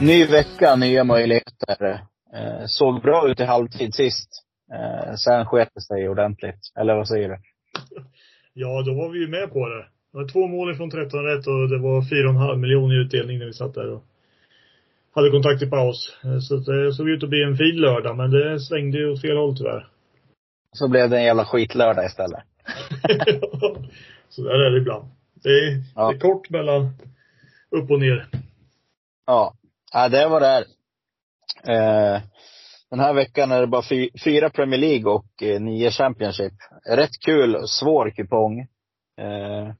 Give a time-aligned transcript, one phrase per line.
[0.00, 2.00] Ny vecka, nya möjligheter.
[2.34, 4.30] Eh, såg bra ut i halvtid sist.
[4.72, 6.60] Eh, sen sket det sig ordentligt.
[6.80, 7.36] Eller vad säger du?
[8.60, 9.78] Ja, då var vi ju med på det.
[10.12, 13.46] Det var två mål från 13 rätt och det var 4,5 miljoner i utdelning när
[13.46, 14.04] vi satt där och
[15.14, 16.16] hade kontakt i paus.
[16.24, 19.20] Eh, Så det såg ut att bli en fin lördag, men det svängde ju åt
[19.20, 19.88] fel håll tyvärr.
[20.72, 22.42] Så blev det en jävla skitlördag istället.
[24.28, 25.04] Så där är det ibland.
[25.42, 26.10] Det är, Ja.
[26.10, 26.82] det är kort mellan
[27.70, 28.26] upp och ner.
[29.26, 29.54] Ja.
[29.92, 30.66] Ja det var det.
[31.72, 32.22] Eh,
[32.90, 36.52] den här veckan är det bara fy, fyra Premier League och eh, nio Championship.
[36.88, 38.60] Rätt kul, svår kupong.
[39.20, 39.72] Eh,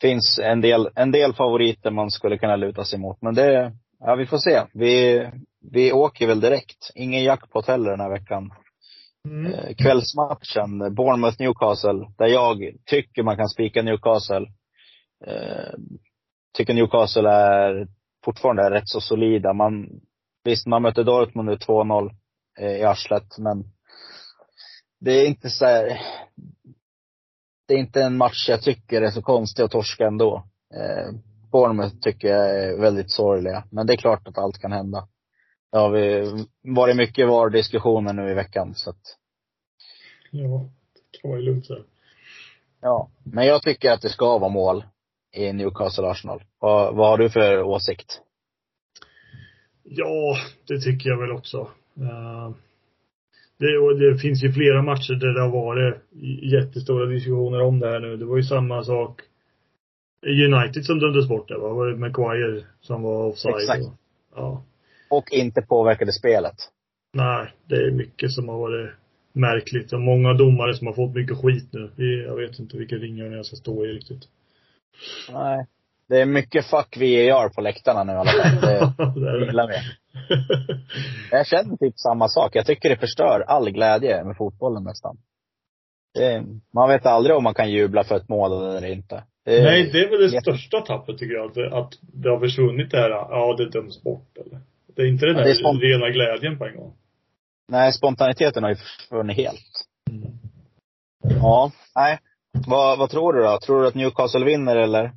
[0.00, 3.22] finns en del, en del favoriter man skulle kunna luta sig mot.
[3.22, 4.62] Men det, ja vi får se.
[4.72, 5.26] Vi,
[5.72, 6.90] vi åker väl direkt.
[6.94, 8.52] Ingen jackpot heller den här veckan.
[9.28, 9.52] Mm.
[9.52, 14.46] Eh, kvällsmatchen, Bournemouth-Newcastle, där jag tycker man kan spika Newcastle.
[15.26, 15.72] Eh,
[16.56, 17.86] tycker Newcastle är
[18.24, 19.52] fortfarande rätt så solida.
[19.52, 20.00] Man,
[20.44, 22.10] visst, man mötte Dortmund nu 2-0
[22.58, 23.64] eh, i arslet, men
[25.00, 26.00] det är inte så här,
[27.68, 30.46] det är inte en match jag tycker är så konstig att torska ändå.
[30.74, 31.14] Eh,
[31.52, 35.08] Bournemouth tycker jag är väldigt sorgliga, men det är klart att allt kan hända.
[35.72, 39.18] Det har vi varit mycket VAR-diskussioner nu i veckan, så att
[40.30, 41.78] Ja, det kan vara lugnt så.
[42.80, 44.84] Ja, men jag tycker att det ska vara mål
[45.32, 46.42] i Newcastle-Arsenal.
[46.58, 48.20] Vad, vad har du för åsikt?
[49.82, 50.36] Ja,
[50.68, 51.58] det tycker jag väl också.
[51.96, 52.50] Eh,
[53.58, 55.94] det, det finns ju flera matcher där det har varit
[56.42, 58.16] jättestora diskussioner om det här nu.
[58.16, 59.20] Det var ju samma sak
[60.26, 61.68] United som dömdes bort det va?
[61.68, 63.54] Var det Maguire som var offside?
[63.54, 63.82] Exakt.
[63.82, 63.92] Och,
[64.34, 64.62] ja.
[65.10, 66.56] Och inte påverkade spelet.
[67.12, 68.90] Nej, det är mycket som har varit
[69.32, 69.92] märkligt.
[69.92, 71.90] Och många domare som har fått mycket skit nu.
[72.26, 74.28] Jag vet inte vilken ringar jag ska stå i riktigt.
[75.32, 75.66] Nej.
[76.08, 78.60] Det är mycket fuck VAR på läktarna nu i alla fall.
[78.60, 79.74] Det det är gillar vi.
[81.30, 82.56] Jag känner typ samma sak.
[82.56, 85.16] Jag tycker det förstör all glädje med fotbollen nästan.
[86.14, 86.44] Det,
[86.74, 89.24] man vet aldrig om man kan jubla för ett mål eller inte.
[89.44, 91.46] Det, Nej, det är väl det jätte- största tappet tycker jag.
[91.46, 94.60] Att det, att det har försvunnit det här, ja det döms bort eller.
[94.96, 96.92] Det är inte den Ja, där är spont- rena glädjen på en gång.
[97.68, 99.84] Nej, spontaniteten har ju försvunnit helt.
[101.22, 102.18] Ja, nej.
[102.52, 103.58] Vad, vad tror du då?
[103.62, 105.10] Tror du att Newcastle vinner eller?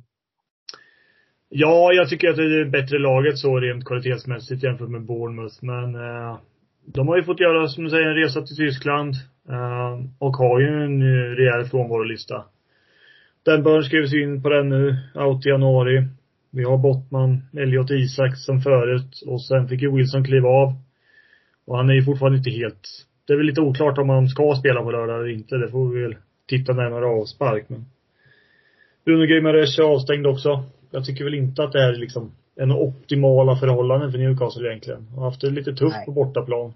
[1.48, 5.56] Ja, jag tycker att det är det bättre laget så rent kvalitetsmässigt jämfört med Bournemouth.
[5.60, 6.38] Men eh,
[6.86, 9.14] de har ju fått göra, som du säger, en resa till Tyskland.
[9.48, 12.44] Eh, och har ju en eh, rejäl frånvarolista.
[13.44, 16.04] Den bör skrivas in på den nu, out i januari.
[16.50, 20.72] Vi har Bottman, Elliot Isak som förut och sen fick ju Wilson kliva av.
[21.66, 22.88] Och han är ju fortfarande inte helt,
[23.26, 25.56] det är väl lite oklart om han ska spela på lördag eller inte.
[25.56, 26.16] Det får vi väl
[26.48, 27.84] titta närmare avspark men.
[29.04, 30.64] Bruno Guimaraes är avstängd också.
[30.90, 35.08] Jag tycker väl inte att det är liksom en optimala förhållanden för Newcastle egentligen.
[35.08, 36.06] Har haft det lite tufft Nej.
[36.06, 36.72] på bortaplan.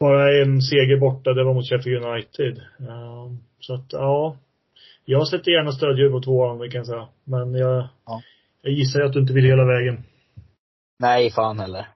[0.00, 2.62] Bara en seger borta, det var mot Sheffield United.
[2.78, 4.36] Ehm, så att, ja.
[5.04, 7.08] Jag sätter gärna stödjur på tvåan, det kan jag säga.
[7.24, 8.22] Men jag, Ja.
[8.62, 10.02] jag gissar att du inte vill hela vägen.
[10.98, 11.88] Nej, fan heller.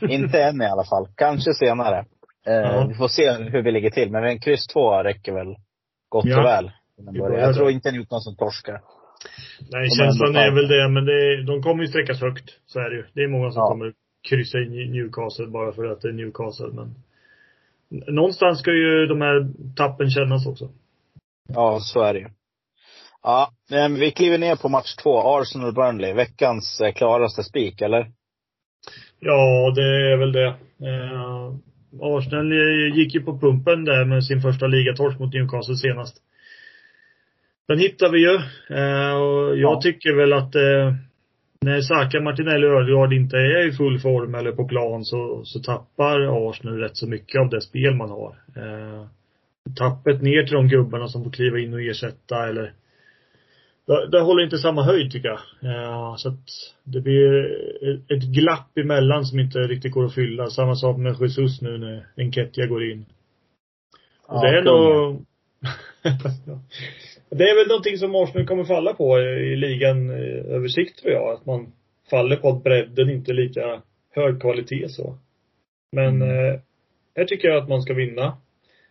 [0.08, 1.08] inte än i alla fall.
[1.14, 1.98] Kanske senare.
[2.46, 2.86] Eh, Ja.
[2.88, 4.10] Vi får se hur vi ligger till.
[4.10, 5.56] Men en kryss två räcker väl
[6.08, 6.38] gott Ja.
[6.38, 6.70] och väl.
[7.38, 8.80] Jag tror inte Newcastle torskar.
[9.72, 12.50] Nej, känslan är väl det, men det, de kommer ju sträckas högt.
[12.66, 13.04] Så är det ju.
[13.12, 13.68] Det är många som Ja.
[13.68, 13.92] kommer
[14.28, 16.94] kryssa i Newcastle bara för att det är Newcastle, men
[18.14, 20.68] någonstans ska ju de här tappen kännas också.
[21.48, 22.28] Ja, så är det ju.
[23.22, 25.18] Ja, men vi kliver ner på match två.
[25.40, 26.14] Arsenal-Burnley.
[26.14, 28.10] Veckans eh, klaraste spik, eller?
[29.20, 30.54] Ja, det är väl det.
[32.00, 36.16] Arsenal eh, gick ju på pumpen där med sin första ligatorsk mot Newcastle senast.
[37.68, 38.34] Den hittar vi ju.
[38.76, 39.80] Eh, och jag Ja.
[39.82, 40.94] tycker väl att eh,
[41.60, 45.60] när Saka, Martinelli och Ödegaard inte är i full form eller på plan så, så
[45.60, 48.34] tappar Arsenal rätt så mycket av det spel man har.
[48.56, 49.06] Eh,
[49.78, 52.72] tappet ner till de gubbarna som får kliva in och ersätta eller
[54.10, 55.38] det, håller inte samma höjd tycker jag.
[55.62, 56.48] Eh, så att
[56.84, 57.44] det blir
[58.12, 60.46] ett- glapp emellan som inte riktigt går att fylla.
[60.50, 63.06] Samma sak med Jesus nu när Enketia går in.
[64.28, 65.24] Ja, det är nog
[67.30, 71.12] Det är väl någonting som Arsenal kommer falla på i ligan eh, över sikt tror
[71.12, 71.32] jag.
[71.34, 71.72] Att man
[72.10, 73.82] faller på att bredden inte är lika
[74.14, 75.18] hög kvalitet så.
[75.92, 76.54] Men Mm.
[76.54, 76.60] eh,
[77.16, 78.36] här tycker jag att man ska vinna.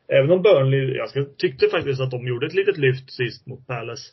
[0.07, 4.11] Även om Burnley, jag tyckte faktiskt att de gjorde ett litet lyft sist mot Palace.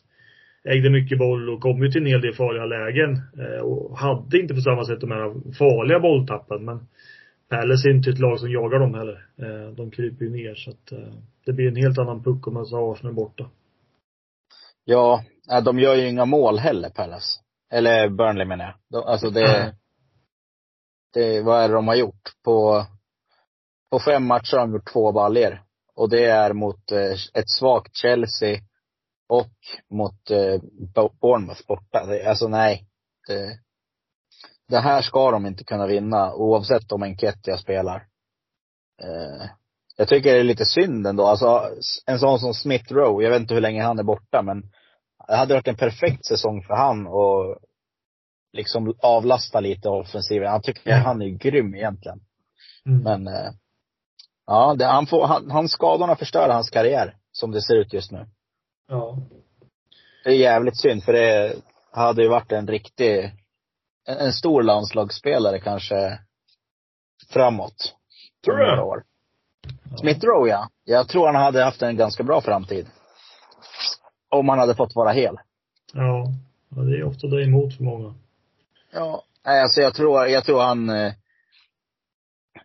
[0.67, 3.11] Ägde mycket boll och kom ju till en hel del farliga lägen.
[3.13, 6.65] Eh, och hade inte på samma sätt de här farliga bolltappen.
[6.65, 6.87] Men
[7.49, 9.27] Palace är inte ett lag som jagar dem heller.
[9.37, 11.13] Eh, de kryper ju ner så att eh,
[11.45, 13.49] det blir en helt annan puck om man har Arsenal borta.
[14.85, 15.23] Ja,
[15.65, 17.39] de gör ju inga mål heller, Palace.
[17.73, 18.75] Eller Burnley menar jag.
[18.89, 19.75] De, alltså det,
[21.13, 22.23] det, vad är det de har gjort?
[22.45, 22.85] På,
[23.91, 25.61] på fem matcher har de gjort två baljer.
[25.95, 26.91] Och det är mot
[27.33, 28.59] ett svagt Chelsea
[29.27, 29.51] och
[29.89, 30.61] mot eh,
[30.95, 32.07] Bo- Bournemouth borta.
[32.27, 32.87] Alltså nej.
[33.27, 33.59] Det,
[34.67, 38.07] det här ska de inte kunna vinna oavsett om Enketia spelar.
[39.03, 39.49] Eh,
[39.97, 41.25] jag tycker det är lite synd ändå.
[41.25, 41.69] Alltså
[42.05, 44.61] en sån som Smith Rowe, jag vet inte hur länge han är borta men
[45.27, 47.57] det hade varit en perfekt säsong för han och
[48.53, 50.51] liksom avlasta lite offensiven.
[50.51, 52.19] Han tycker han är grym egentligen.
[52.85, 53.03] Mm.
[53.03, 53.51] Men eh,
[54.45, 58.11] ja, det, han får, han, hans skadorna förstör hans karriär som det ser ut just
[58.11, 58.25] nu.
[58.87, 59.17] Ja.
[60.23, 61.55] Det är jävligt synd för det
[61.91, 63.23] hade ju varit en riktig,
[64.07, 66.19] en, en stor landslagsspelare kanske
[67.29, 67.95] framåt.
[68.45, 69.03] Tror du år.
[69.99, 70.69] Smith Rowe ja.
[70.83, 72.87] Jag tror han hade haft en ganska bra framtid.
[74.29, 75.35] Om han hade fått vara hel.
[75.93, 76.25] Ja.
[76.69, 78.13] ja det är ofta det emot för många.
[78.93, 79.23] Ja.
[79.45, 81.13] Nej, alltså jag tror, jag tror han, eh,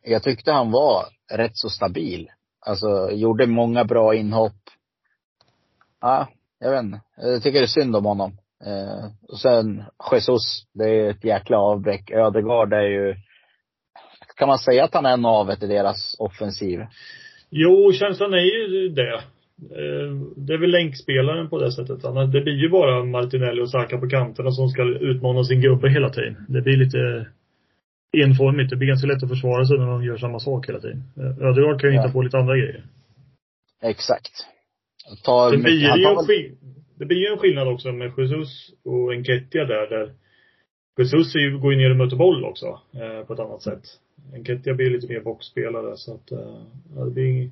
[0.03, 2.31] jag tyckte han var rätt så stabil.
[2.61, 4.60] Alltså, gjorde många bra inhopp.
[6.01, 6.29] Ja,
[6.61, 7.01] jag vet inte.
[7.17, 8.33] Jag tycker det är synd om honom.
[8.67, 9.83] Eh, och sen
[10.13, 12.11] Jesus, det är ett jäkla avbräck.
[12.11, 13.15] Ödegaard är ju,
[14.37, 16.81] kan man säga att han är navet i deras offensiv?
[17.51, 19.15] Jo, känslan är ju det.
[19.63, 22.03] Eh, Det är väl länkspelaren på det sättet.
[22.33, 26.09] Det blir ju bara Martinelli och Saka på kanterna som ska utmana sin gubbe hela
[26.11, 26.37] tiden.
[26.49, 27.27] Det blir lite
[28.25, 28.71] enformigt.
[28.71, 31.03] Det blir ganska lätt att försvara sig när de gör samma sak hela tiden.
[31.17, 32.03] Eh, Ödegaard kan ju Ja.
[32.03, 32.85] hitta på lite andra grejer.
[33.83, 34.47] Exakt.
[35.23, 36.57] Ta Det blir, ju tar en skill-
[36.95, 40.13] det blir en skillnad också med Jesus och Enketia där, där
[40.99, 43.83] Jesus går ju ner och möter boll också, eh, på ett annat sätt.
[44.35, 46.63] Enketia blir lite mer boxspelare så att, eh,
[47.05, 47.51] det blir,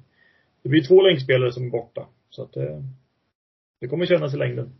[0.62, 2.06] det blir två länkspelare som är borta.
[2.30, 2.82] Så att, eh,
[3.80, 4.72] det kommer kännas i längden.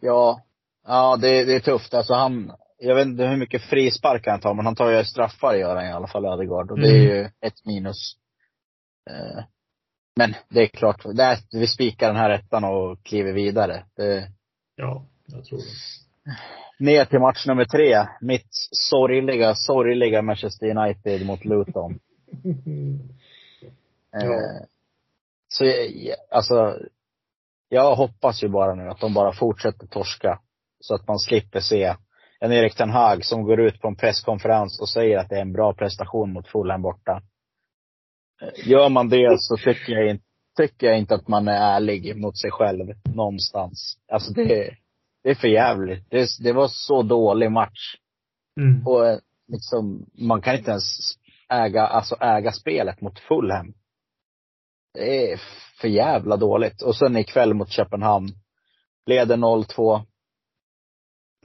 [0.00, 0.42] Ja.
[0.86, 1.94] Ja, det, det är tufft.
[1.94, 5.54] Alltså han, jag vet inte hur mycket frisparkar han tar, men han tar ju straffar
[5.54, 6.70] gör han i alla fall, Ödegaard.
[6.70, 7.16] Och det är Mm.
[7.16, 8.16] ju ett minus.
[9.10, 9.44] Eh,
[10.16, 13.84] Men det är klart, där, vi spikar den här ettan och kliver vidare.
[13.96, 14.28] Det,
[14.76, 16.84] Ja, jag tror det.
[16.84, 18.06] ner till match nummer tre.
[18.20, 18.48] Mitt
[18.90, 21.98] sorgliga, sorgliga Manchester United mot Luton.
[24.12, 24.20] Ja.
[24.20, 24.66] Eh,
[25.48, 26.78] så jag- alltså,
[27.68, 30.40] jag hoppas ju bara nu att de bara fortsätter torska.
[30.80, 31.94] Så att man slipper se
[32.40, 35.40] en Erik Ten Hag som går ut på en presskonferens och säger att det är
[35.42, 37.22] en bra prestation mot Fulham borta.
[38.64, 40.24] Gör man det så tycker jag, inte,
[40.56, 43.98] tycker jag inte att man är ärlig mot sig själv någonstans.
[44.12, 44.74] Alltså det,
[45.22, 46.10] det är för jävligt.
[46.10, 47.94] Det, det var så dålig match.
[48.60, 48.86] Mm.
[48.86, 50.84] Och eh, liksom, man kan inte ens
[51.48, 53.74] äga, alltså äga spelet mot Fulham.
[54.94, 55.40] Det är
[55.80, 56.82] för jävla dåligt.
[56.82, 58.28] Och sen ikväll mot Köpenhamn.
[59.06, 60.02] Leder 0-2.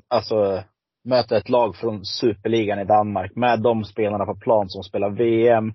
[0.07, 0.63] Alltså,
[1.03, 5.73] möter ett lag från superligan i Danmark med de spelarna på plan som spelar VM.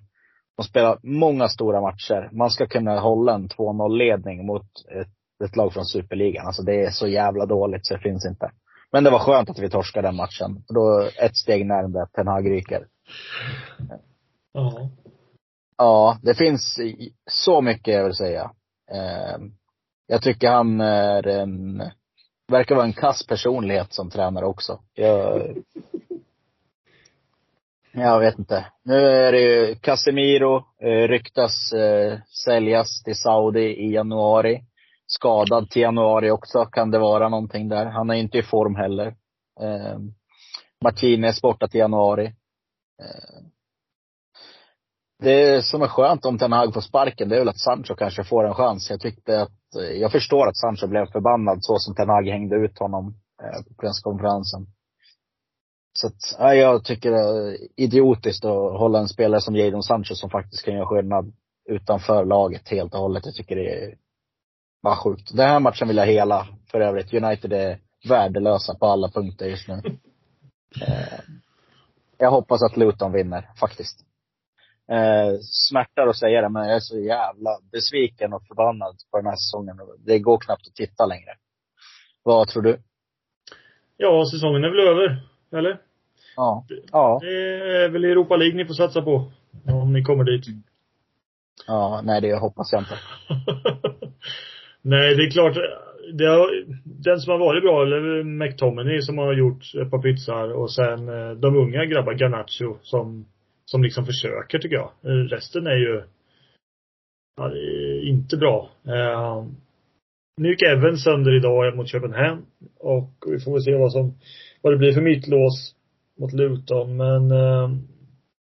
[0.57, 2.29] De spelar många stora matcher.
[2.31, 4.65] Man ska kunna hålla en 2-0 ledning mot
[5.01, 6.47] ett, ett lag från superligan.
[6.47, 8.51] Alltså det är så jävla dåligt så det finns inte.
[8.91, 10.63] Men det var skönt att vi torskade den matchen.
[10.67, 12.87] Då ett steg närmare Ten Hag ryker.
[14.53, 14.89] Ja.
[15.77, 16.79] Ja, det finns
[17.29, 18.51] så mycket jag vill säga.
[18.91, 19.37] Eh,
[20.07, 21.83] jag tycker han är en,
[22.51, 24.79] verkar vara en kass personlighet som tränare också.
[24.93, 25.41] Jag,
[27.93, 28.65] jag vet inte.
[28.83, 34.61] Nu är det ju Casemiro, eh, ryktas eh, säljas till Saudi i januari.
[35.07, 37.85] Skadad till januari också, kan det vara någonting där.
[37.85, 39.07] Han är inte i form heller.
[39.61, 39.99] Eh,
[40.83, 42.25] Martinez borta till januari.
[43.01, 43.41] Eh,
[45.19, 48.23] det som är skönt om Ten Hag får sparken, det är väl att Sancho kanske
[48.23, 48.89] får en chans.
[48.89, 52.55] Jag tyckte att, eh, jag förstår att Sancho blev förbannad så som Ten Hag hängde
[52.55, 54.67] ut honom eh, på presskonferensen.
[55.93, 60.15] Så att, ja, jag tycker det är idiotiskt att hålla en spelare som Jadon Sancho
[60.15, 61.33] som faktiskt kan göra skillnad
[61.69, 63.25] utanför laget helt och hållet.
[63.25, 63.95] Jag tycker det är
[64.83, 65.35] bara sjukt.
[65.35, 67.13] Den här matchen vill jag hela för övrigt.
[67.13, 67.79] United är
[68.09, 69.81] värdelösa på alla punkter just nu.
[70.81, 71.19] Eh,
[72.17, 73.99] jag hoppas att Luton vinner, faktiskt.
[74.91, 79.25] Eh, smärtar att säga det, men jag är så jävla besviken och förbannad på den
[79.25, 79.77] här säsongen.
[80.05, 81.35] Det går knappt att titta längre.
[82.23, 82.81] Vad tror du?
[83.97, 85.30] Ja, säsongen är väl över.
[85.51, 85.77] Eller?
[86.35, 86.65] Ja.
[86.91, 87.19] Ja.
[87.21, 87.27] Det
[87.83, 89.31] är väl Europa League ni får satsa på.
[89.65, 90.45] Om ni kommer dit.
[91.67, 92.95] Ja, nej det hoppas jag inte.
[94.81, 95.55] Nej, det är klart.
[96.13, 96.65] Det har,
[97.03, 101.09] den som har varit bra, eller McTominay som har gjort ett par pytsar och sen
[101.09, 103.25] eh, de unga grabbar, Garnacho, som,
[103.65, 104.91] som liksom försöker tycker jag.
[105.03, 106.03] Eh, Resten är ju,
[107.37, 108.69] ja, är inte bra.
[108.87, 109.45] Eh,
[110.37, 112.45] nu gick Evans sönder idag mot Köpenhamn
[112.79, 114.13] och vi får väl se vad som,
[114.61, 115.75] vad det blir för mittlås
[116.19, 117.69] mot Luton, men eh,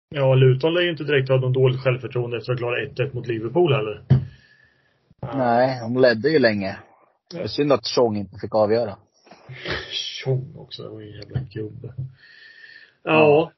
[0.09, 3.27] ja, Luton lär ju inte direkt ha någon dåligt självförtroende efter att klara 1-1 mot
[3.27, 4.01] Liverpool heller.
[5.35, 6.77] Nej, de ledde ju länge.
[7.35, 8.95] Är synd att Chong inte fick avgöra.
[9.91, 11.93] Tjong också, det var en jävla gubbe.
[13.03, 13.51] Ja,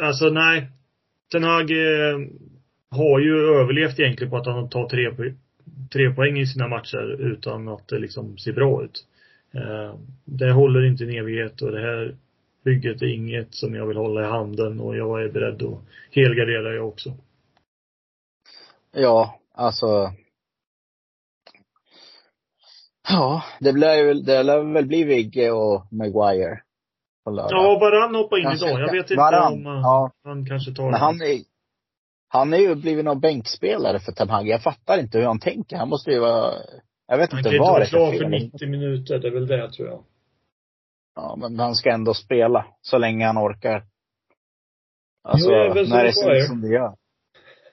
[0.00, 0.70] alltså nej.
[1.32, 2.18] Ten Hag eh,
[2.90, 5.36] har ju överlevt egentligen på att han tar tre, po-
[5.92, 9.06] tre poäng i sina matcher utan att det liksom ser bra ut.
[9.54, 12.16] Eh, det håller inte i en evighet och det här
[12.64, 15.78] bygget är inget som jag vill hålla i handen och jag är beredd att
[16.10, 17.12] helgardera jag också.
[18.92, 20.12] Ja, alltså.
[23.08, 26.60] Ja, det lär väl, det lär väl bli Vigge och Maguire.
[27.24, 27.52] På lördag.
[27.52, 28.80] Ja, Varann hoppar in Kanske idag.
[28.80, 30.10] Jag vet inte Varann, om uh, ja.
[30.24, 31.38] han kanske tar Men han är,
[32.28, 34.48] han är ju blivit någon bänkspelare för Ten Hag.
[34.48, 35.76] Jag fattar inte hur han tänker.
[35.76, 36.52] Han måste ju vara,
[37.10, 38.30] jag vet Han inte vad det är för för fel.
[38.30, 40.04] 90 minuter, det är väl det tror jag.
[41.16, 43.84] Ja, men han ska ändå spela så länge han orkar.
[45.24, 46.94] Alltså, Jo, även som när det ser som det gör.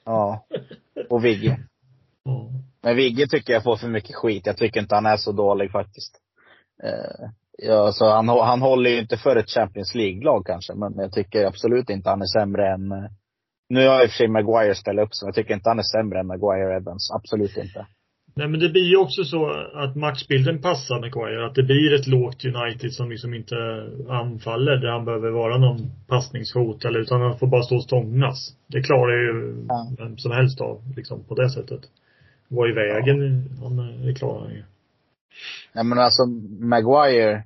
[0.06, 0.46] Ja.
[1.10, 1.60] Och Vigge.
[2.24, 2.50] Ja.
[2.84, 4.46] Men Vigge tycker jag får för mycket skit.
[4.46, 6.18] Jag tycker inte han är så dålig faktiskt.
[6.84, 10.94] Eh, ja, så han, hå- han håller ju inte för ett Champions League-lag kanske, men
[10.98, 13.10] jag tycker absolut inte han är sämre än eh,
[13.70, 15.98] nu har i och för sig Maguire spelat upp så jag tycker inte han är
[15.98, 17.12] sämre än Maguire Evans.
[17.16, 17.88] Absolut inte.
[18.38, 21.46] Nej men det blir ju också så att matchbilden passar Maguire.
[21.46, 23.56] Att det blir ett lågt United som liksom inte
[24.10, 28.56] anfaller där han behöver vara någon passningshot eller utan han får bara stå och stångas.
[28.68, 29.88] Det klarar ju Ja.
[29.98, 31.82] vem som helst av liksom på det sättet.
[32.48, 34.64] Vara i vägen, han, det klarar han ju.
[35.74, 36.26] Nej men alltså
[36.60, 37.44] Maguire,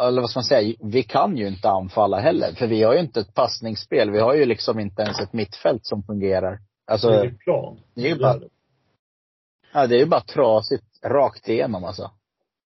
[0.00, 2.52] eller vad ska man säga, vi kan ju inte anfalla heller.
[2.58, 4.10] För vi har ju inte ett passningsspel.
[4.10, 6.58] Vi har ju liksom inte ens ett mittfält som fungerar.
[6.86, 7.76] Alltså, det är ju plan.
[7.94, 8.40] det är ju bara-
[9.72, 12.10] ja, det är ju bara trasigt rakt igenom alltså.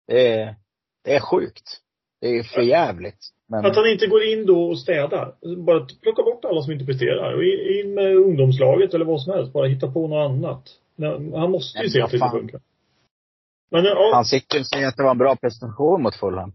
[0.08, 0.56] Det är,
[1.04, 1.82] det är sjukt.
[2.22, 3.32] Det är för jävligt.
[3.48, 5.36] Men, Att han inte går in då och städar.
[5.58, 7.34] Bara plocka bort alla som inte presterar.
[7.34, 9.54] Och in med ungdomslaget eller vad som helst.
[9.54, 10.70] Bara hitta på något annat.
[11.36, 12.62] Han måste ju se att det inte funkar.
[13.72, 16.54] Men ja, han sitter och säger att det var en bra prestation mot Fulham.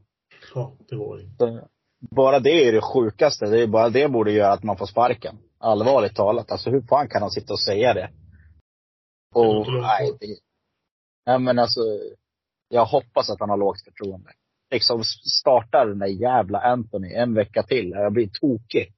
[0.54, 1.24] ja, det var det.
[1.38, 1.68] Så,
[2.10, 3.46] Bara det är det sjukaste.
[3.46, 5.38] Det är bara det borde göra att man får sparken.
[5.58, 6.52] Allvarligt talat.
[6.52, 8.10] Alltså hur fan kan han sitta och säga det?
[9.34, 10.26] Långt nej, det,
[11.26, 11.80] nej men alltså.
[12.72, 14.30] Jag hoppas att han har lågt förtroende.
[14.70, 15.04] Liksom
[15.40, 17.90] startar den där jävla Anthony en vecka till.
[17.90, 18.94] Jag blir tokig.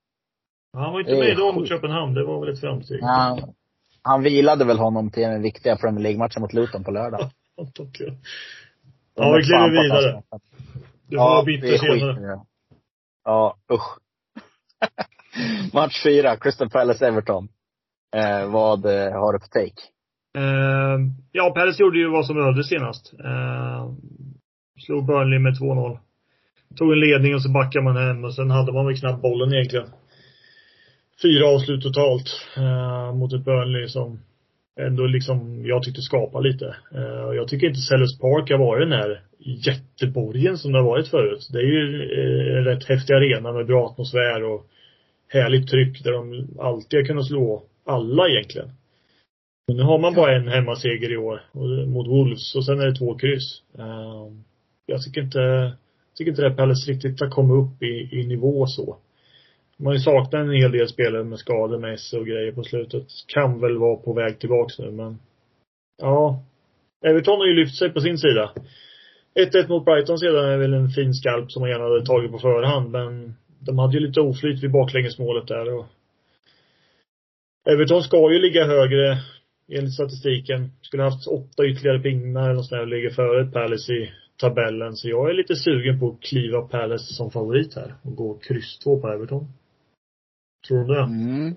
[0.72, 1.68] Han var inte med idag mot.
[1.68, 2.14] Köpenhamn.
[2.14, 3.02] Det var väl ett framsteg.
[3.02, 3.54] Han,
[4.02, 7.20] han vilade väl honom till den viktiga Premier League-matchen mot Luton på lördag.
[9.14, 10.22] Ja, vi kliver vidare.
[11.06, 12.20] Du får vara bitter senare.
[12.20, 12.40] nu.
[13.24, 13.98] Ja, usch.
[15.72, 17.48] Match fyra, Crystal Palace-Everton.
[18.16, 19.82] Eh, vad eh, har du för take?
[20.38, 20.98] Eh,
[21.32, 23.14] ja, Palace gjorde ju vad som behövdes senast.
[23.24, 23.92] Eh,
[24.86, 25.98] slog Burnley med 2-0.
[26.76, 29.52] Tog en ledning och så backade man hem och sen hade man väl knappt bollen
[29.52, 29.86] egentligen.
[31.22, 34.18] Fyra avslut totalt eh, mot ett Burnley som
[34.80, 36.76] ändå liksom, jag tyckte skapade lite.
[36.94, 40.86] Eh, och jag tycker inte Sellers Park har varit den här jätteborgen som det har
[40.86, 41.48] varit förut.
[41.52, 44.66] Det är ju eh, en rätt häftig arena med bra atmosfär och
[45.28, 48.70] härligt tryck där de alltid har kunnat slå alla egentligen.
[49.66, 51.42] Men nu har man bara en hemmaseger i år
[51.86, 53.62] mot Wolves och sen är det två kryss.
[53.78, 54.26] Eh,
[54.86, 55.72] jag tycker inte,
[56.14, 58.96] tycker inte det Palace riktigt har kommit upp i, i nivå så.
[59.76, 62.62] Man har ju saknat en hel del spelare med skador med S och grejer på
[62.62, 63.06] slutet.
[63.26, 65.18] Kan väl vara på väg tillbaks nu men
[66.02, 66.42] Ja.
[67.04, 68.52] Everton har ju lyft sig på sin sida.
[69.34, 72.38] 1-1 mot Brighton sedan är väl en fin skalp som man gärna hade tagit på
[72.38, 75.86] förhand men de hade ju lite oflyt vid baklängesmålet där och
[77.70, 79.18] Everton ska ju ligga högre
[79.78, 80.72] enligt statistiken.
[80.82, 84.96] Skulle haft åtta ytterligare pinnar eller något sånt där och ligger före Palace i tabellen.
[84.96, 88.78] Så jag är lite sugen på att kliva Palace som favorit här och gå kryss
[88.78, 89.52] två på Everton.
[90.68, 91.02] Tror du det?
[91.02, 91.54] Mm.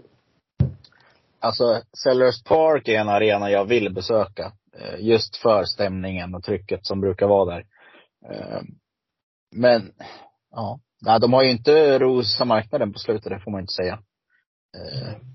[1.39, 4.51] Alltså, Sellers Park är en arena jag vill besöka.
[4.79, 7.65] Eh, just för stämningen och trycket som brukar vara där.
[8.29, 8.61] Eh,
[9.55, 9.91] men,
[10.51, 10.79] ja.
[11.01, 13.99] Nej, de har ju inte rosa marknaden på slutet, det får man inte säga.
[14.77, 15.34] Mm.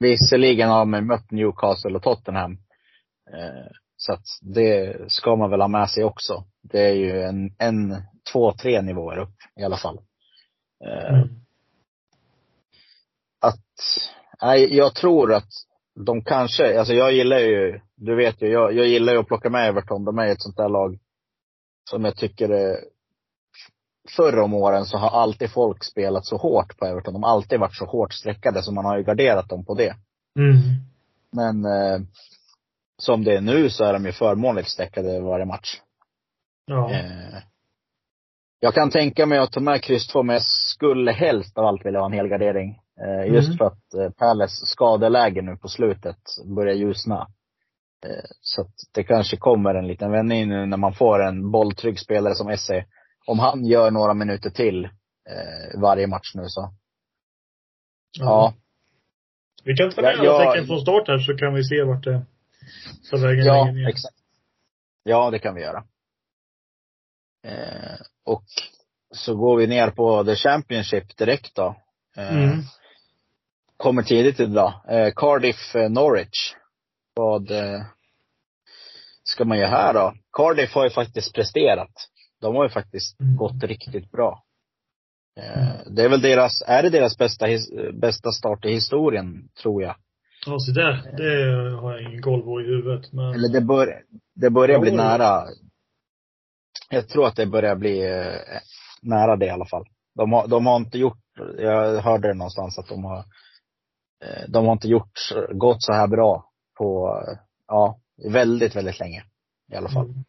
[0.00, 2.52] Visserligen har man mött Newcastle och Tottenham.
[3.32, 6.44] Eh, så att det ska man väl ha med sig också.
[6.62, 8.02] Det är ju en, en
[8.32, 9.98] två, tre nivåer upp i alla fall.
[10.84, 11.28] Eh, Mm.
[13.40, 13.64] att,
[14.42, 15.48] nej, jag tror att
[16.06, 19.50] de kanske, alltså jag gillar ju, du vet ju, jag, jag gillar ju att plocka
[19.50, 20.04] med Everton.
[20.04, 20.98] De är ett sånt där lag
[21.90, 22.76] som jag tycker är,
[24.10, 27.14] förr om åren så har alltid folk spelat så hårt på Everton.
[27.14, 29.94] De har alltid varit så hårt streckade så man har ju garderat dem på det.
[30.38, 30.58] Mm.
[31.32, 32.00] Men eh,
[33.02, 35.80] som det är nu så är de ju förmånligt streckade varje match.
[36.66, 36.90] Ja.
[36.90, 37.42] Eh,
[38.60, 41.86] jag kan tänka mig att ta med kryss 2, men jag skulle helst av allt
[41.86, 42.78] vilja ha en helgardering.
[43.00, 43.58] Eh, just Mm.
[43.58, 46.18] för att eh, Palace skadeläge nu på slutet
[46.56, 47.28] börjar ljusna.
[48.06, 51.98] Eh, så att det kanske kommer en liten vändning nu när man får en bolltrygg
[51.98, 52.84] spelare som Esse.
[53.28, 56.74] Om han gör några minuter till eh, varje match nu så.
[58.18, 58.54] Ja.
[59.64, 62.04] Vi kan ta med Ja, alla tecken från start här så kan vi se vart
[62.04, 62.26] det
[63.10, 63.88] tar vägen Ja, längre ner.
[63.88, 64.14] exakt.
[65.02, 65.84] Ja, det kan vi göra.
[67.44, 68.44] Eh, och
[69.14, 71.76] så går vi ner på the Championship direkt då.
[72.16, 72.62] Eh, Mm.
[73.76, 74.72] Kommer tidigt idag.
[74.88, 76.54] Eh, Cardiff, eh, Norwich.
[77.14, 77.80] Vad eh,
[79.22, 80.14] ska man göra här då?
[80.32, 81.90] Cardiff har ju faktiskt presterat.
[82.40, 83.36] De har ju faktiskt Mm.
[83.36, 84.44] gått riktigt bra.
[85.40, 87.46] Eh, det är väl deras, är det deras bästa,
[87.92, 89.96] bästa start i historien, tror jag.
[90.46, 90.92] Ja, så där.
[91.16, 93.12] Det har jag ingen koll på i huvudet.
[93.12, 94.02] Men Eller det, bör,
[94.34, 95.44] det börjar bli nära.
[96.90, 98.60] Jag tror att det börjar bli eh,
[99.02, 99.84] nära det i alla fall.
[100.14, 101.18] De har, de har inte gjort,
[101.58, 103.18] jag hörde det någonstans att de har,
[104.24, 105.18] eh, de har inte gjort,
[105.52, 107.98] gått så här bra på, eh, ja,
[108.32, 109.24] väldigt, väldigt länge.
[109.72, 110.06] I alla fall.
[110.06, 110.24] Mm.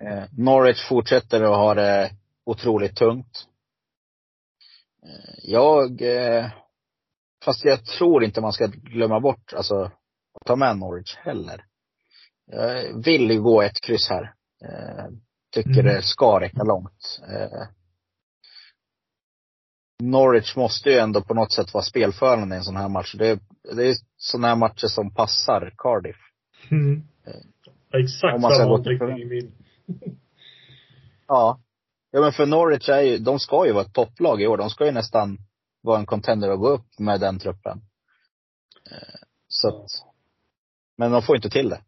[0.00, 2.10] Eh, Norwich fortsätter att ha det
[2.44, 3.46] otroligt tungt.
[5.02, 6.50] Eh, jag, eh,
[7.44, 9.74] fast jag tror inte man ska glömma bort, alltså,
[10.34, 11.64] att ta med Norwich heller.
[12.46, 14.34] Jag vill ju gå ett kryss här.
[14.64, 15.06] Eh,
[15.52, 15.84] tycker Mm.
[15.84, 17.20] det ska räcka långt.
[17.28, 17.68] Eh,
[20.02, 23.14] Norwich måste ju ändå på något sätt vara spelförande i en sån här match.
[23.18, 23.40] Det,
[23.76, 26.16] det är sådana här matcher som passar Cardiff.
[26.70, 27.02] Mm.
[27.92, 29.52] Exakt man ska samma i min.
[31.26, 31.60] Ja.
[32.10, 34.56] Ja men för Norwich är ju, de ska ju vara ett topplag i år.
[34.56, 35.38] De ska ju nästan
[35.82, 37.80] vara en contender och gå upp med den truppen.
[38.90, 39.86] Eh, Så att,
[40.96, 41.80] men de får inte till det.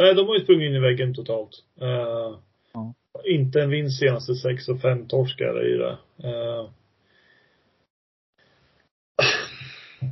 [0.00, 1.50] Nej, de har ju sprungit in i väggen totalt.
[1.80, 2.38] Eh,
[2.74, 2.94] Ja.
[3.24, 5.98] Inte en vinst senaste sex och fem torskar i det.
[6.28, 6.70] Eh,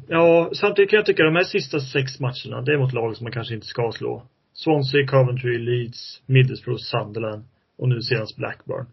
[0.09, 3.25] ja, samtidigt kan jag tycka de här sista sex matcherna, det är mot lag som
[3.25, 4.27] man kanske inte ska slå.
[4.53, 7.45] Swansea, Coventry, Leeds, Middlesbrough, Sunderland
[7.79, 8.87] och nu senast Blackburn.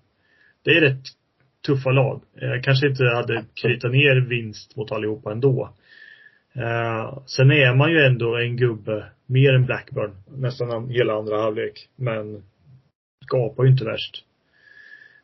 [0.63, 1.03] Det är rätt
[1.65, 2.21] tuffa lag.
[2.33, 5.73] Jag kanske inte hade kritat ner vinst mot allihopa ändå.
[6.55, 11.89] Eh, sen är man ju ändå en gubbe, mer än Blackburn, nästan hela andra halvlek.
[11.95, 12.43] Men
[13.25, 14.25] skapar ju inte värst.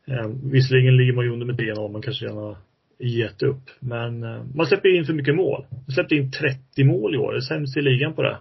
[0.07, 2.57] Eh, visserligen ligger man ju under med 3-0, man kanske redan har
[2.99, 3.69] gett upp.
[3.79, 4.19] Men
[4.55, 5.65] man släpper in för mycket mål.
[5.71, 8.37] Man släppte in 30 mål i år, det är sämst i ligan på det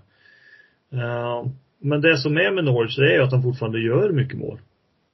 [1.84, 4.58] men det som är med Norwich, det är ju att de fortfarande gör mycket mål.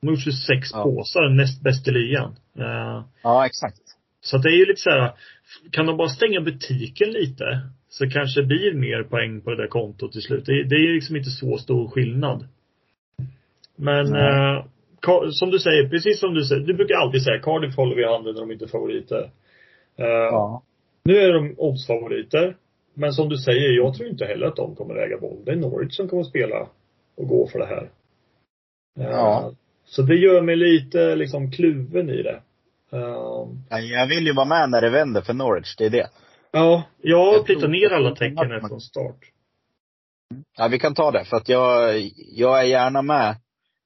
[0.01, 0.83] De har gjort 26 Ja.
[0.83, 2.37] påsar, näst bäst i ligan.
[2.59, 3.81] Eh, Ja, exakt.
[4.21, 5.13] så det är ju lite så här,
[5.71, 9.67] kan de bara stänga butiken lite så kanske det blir mer poäng på det där
[9.69, 10.47] kontot till slut.
[10.47, 12.49] Det, är ju liksom inte så stor skillnad.
[13.77, 14.65] Men eh,
[15.31, 18.07] som du säger, precis som du säger, du brukar alltid säga Cardiff håller vi i
[18.07, 19.31] handen när de inte är favoriter.
[19.99, 20.63] Eh, Ja.
[21.05, 22.57] Nu är de oddsfavoriter.
[23.01, 25.45] Men som du säger, jag tror inte heller att de kommer äga boll.
[25.45, 26.69] Det är Norwich som kommer spela
[27.17, 27.91] och gå för det här.
[29.01, 29.53] Eh, Ja.
[29.85, 32.41] Så det gör mig lite liksom kluven i det.
[32.93, 36.11] Eh, Ja, Jag vill ju vara med när det vänder för Norwich, det är det.
[36.53, 39.17] Ja, jag tror- ner alla tecken att från start.
[40.59, 41.25] Ja, vi kan ta det.
[41.25, 43.37] För att jag, jag är gärna med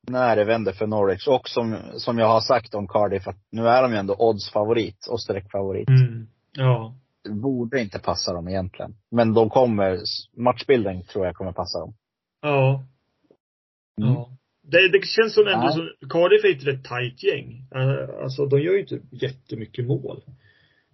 [0.09, 1.29] när det vänder för Norwich.
[1.29, 5.07] Och som, som jag har sagt om Cardiff, att nu är de ju ändå odds-favorit
[5.11, 5.89] och streckfavorit.
[5.89, 6.27] Mm.
[6.53, 6.95] Ja.
[7.25, 8.95] Det borde inte passa dem egentligen.
[9.11, 9.99] Men de kommer,
[10.37, 11.95] matchbilden tror jag kommer passa dem.
[12.43, 12.85] Ja.
[14.03, 14.13] Mm.
[14.13, 14.31] Ja.
[14.67, 17.67] Det, det känns som ändå som, Cardiff är ett rätt tajt gäng.
[17.75, 20.23] Eh, Alltså de gör ju inte jättemycket mål.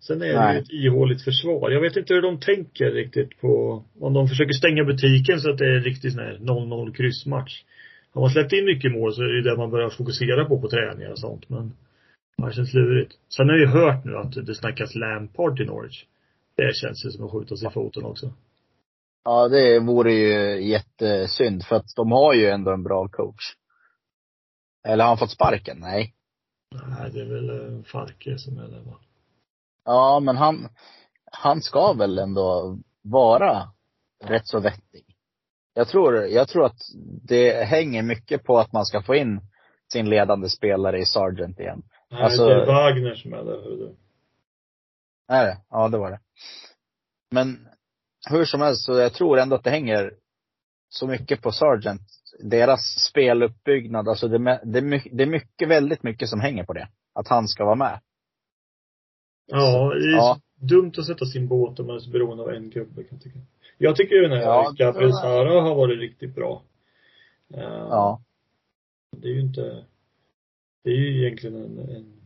[0.00, 0.54] Sen är det Nej.
[0.54, 1.70] ju ett ihåligt försvar.
[1.70, 5.58] Jag vet inte hur de tänker riktigt på, om de försöker stänga butiken så att
[5.58, 7.62] det är en riktig sån här 0-0 kryssmatch.
[8.12, 10.68] Har man släppt in mycket mål så är det det man börjar fokusera på på
[10.68, 11.48] träningar och sånt.
[11.48, 11.72] Men
[12.46, 13.12] det känns lurigt.
[13.36, 16.04] Sen har jag ju hört nu att det snackas Lampard i Norwich.
[16.66, 18.32] Det känns ju som att skjuta sig i foten också.
[19.24, 21.64] Ja, det vore ju jättesynd.
[21.64, 23.54] För att de har ju ändå en bra coach.
[24.88, 25.78] Eller har han fått sparken?
[25.80, 26.14] Nej.
[26.74, 28.98] Nej, det är väl eh, Farke som är det va?
[29.84, 30.68] Ja, men han,
[31.32, 33.68] han ska väl ändå vara
[34.24, 35.04] rätt så vettig.
[35.74, 36.78] Jag tror, jag tror att
[37.22, 39.40] det hänger mycket på att man ska få in
[39.92, 41.82] sin ledande spelare i Sargent igen.
[42.10, 43.94] Nej, Alltså- det är Wagner som är där.
[45.30, 45.58] Är det?
[45.70, 46.20] Ja, det var det.
[47.30, 47.68] Men
[48.30, 50.14] hur som helst, så jag tror ändå att det hänger
[50.88, 52.02] så mycket på Sargent.
[52.44, 56.88] Deras speluppbyggnad, alltså det, är- det, det är mycket, väldigt mycket som hänger på det.
[57.14, 58.00] Att han ska vara med.
[59.46, 60.40] Ja, det är Ja.
[60.54, 63.22] dumt att sätta sin båt om man är så beroende av en gubbe kan jag
[63.22, 63.38] tycka.
[63.78, 66.62] Jag tycker ju den här Ja, Gabriel Sara har varit riktigt bra.
[67.54, 68.22] Eh, Ja.
[69.16, 69.84] Det är ju inte,
[70.84, 72.19] det är ju egentligen en, en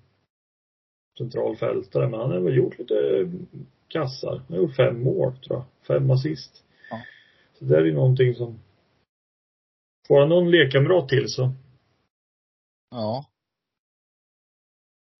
[1.18, 3.30] central fältare, men han har väl gjort lite
[3.88, 4.36] kassar.
[4.36, 5.64] Han har gjort fem mål tror jag.
[5.86, 6.62] Fem assist.
[6.90, 7.00] Ja.
[7.58, 8.58] Så det är ju någonting som,
[10.08, 11.52] får han någon lekkamrat till så.
[12.90, 13.24] Ja.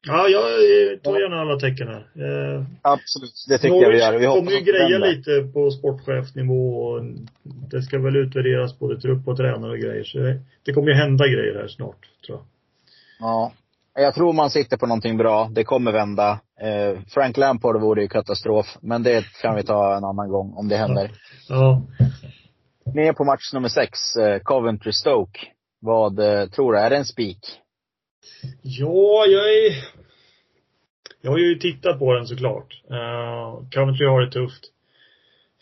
[0.07, 2.07] Ja, jag eh, tar gärna alla tecken här.
[2.15, 3.45] Eh, Absolut.
[3.49, 4.19] Det tycker jag vi gör.
[4.19, 7.05] Vi kommer ju greja lite på sportchefsnivå och
[7.43, 10.05] det ska väl utvärderas både trupp och tränare och grejer.
[10.05, 10.19] Så
[10.63, 12.47] det kommer ju hända grejer här snart, tror jag.
[13.19, 13.53] Ja.
[13.95, 15.49] Jag tror man sitter på någonting bra.
[15.53, 16.41] Det kommer vända.
[16.61, 18.67] Eh, Frank Lampard vore ju katastrof.
[18.81, 21.11] Men det kan vi ta en annan gång om det händer.
[21.49, 21.83] Ja.
[22.95, 25.41] Ner på match nummer sex, eh, Coventry Stoke.
[25.81, 26.79] Vad eh, tror du?
[26.79, 27.39] Är det en spik?
[28.63, 29.85] Ja, jag är...
[31.21, 32.83] Jag har ju tittat på den såklart.
[32.91, 34.65] Uh, Coventry har det tufft.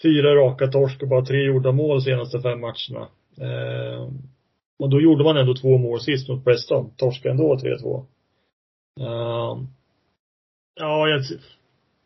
[0.03, 3.09] Fyra raka torsk och bara tre gjorda mål senaste fem matcherna.
[3.41, 4.09] Eh,
[4.79, 6.91] och då gjorde man ändå två mål sist mot Preston.
[6.97, 8.05] Torskade ändå 3-2.
[9.01, 9.59] Eh,
[10.75, 11.23] ja, jag,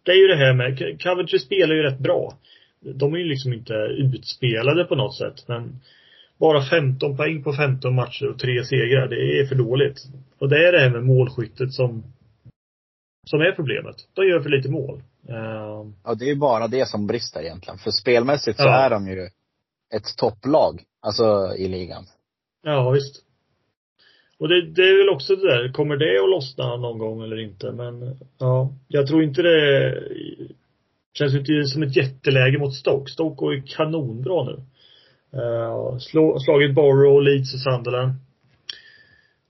[0.02, 2.34] det är ju det här med, Coventry spelar ju rätt bra.
[2.80, 5.80] De är ju liksom inte utspelade på något sätt, men
[6.38, 9.98] bara 15 poäng på 15 matcher och tre segrar, det är för dåligt.
[10.38, 12.02] Och det är det här med målskyttet som,
[13.30, 13.96] som är problemet.
[14.14, 15.02] De gör för lite mål.
[15.28, 17.78] Eh, Ja, det är ju bara det som brister egentligen.
[17.78, 18.74] För spelmässigt så Ja.
[18.74, 19.22] är de ju
[19.94, 20.82] ett topplag.
[21.02, 22.04] Alltså i ligan.
[22.62, 23.22] Ja, visst.
[24.38, 27.38] Och det, det är väl också det där, kommer det att lossna någon gång eller
[27.38, 27.72] inte?
[27.72, 29.94] Men ja, jag tror inte det
[31.18, 33.12] känns ju inte som ett jätteläge mot Stoke.
[33.12, 34.62] Stoke går ju kanonbra nu.
[35.40, 38.12] Uh, slå, slagit Borough, Leeds och Sunderland.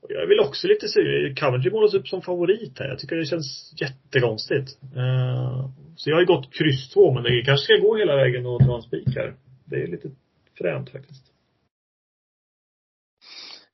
[0.00, 1.00] Och jag vill också lite se,
[1.40, 2.88] Coventry målas upp som favorit här.
[2.88, 4.78] Jag tycker det känns jättekonstigt.
[4.96, 8.46] Uh, så jag har ju gått kryss 2, men det kanske ska gå hela vägen
[8.46, 9.34] och dra en spik här.
[9.64, 10.10] Det är lite
[10.58, 11.32] fränt faktiskt.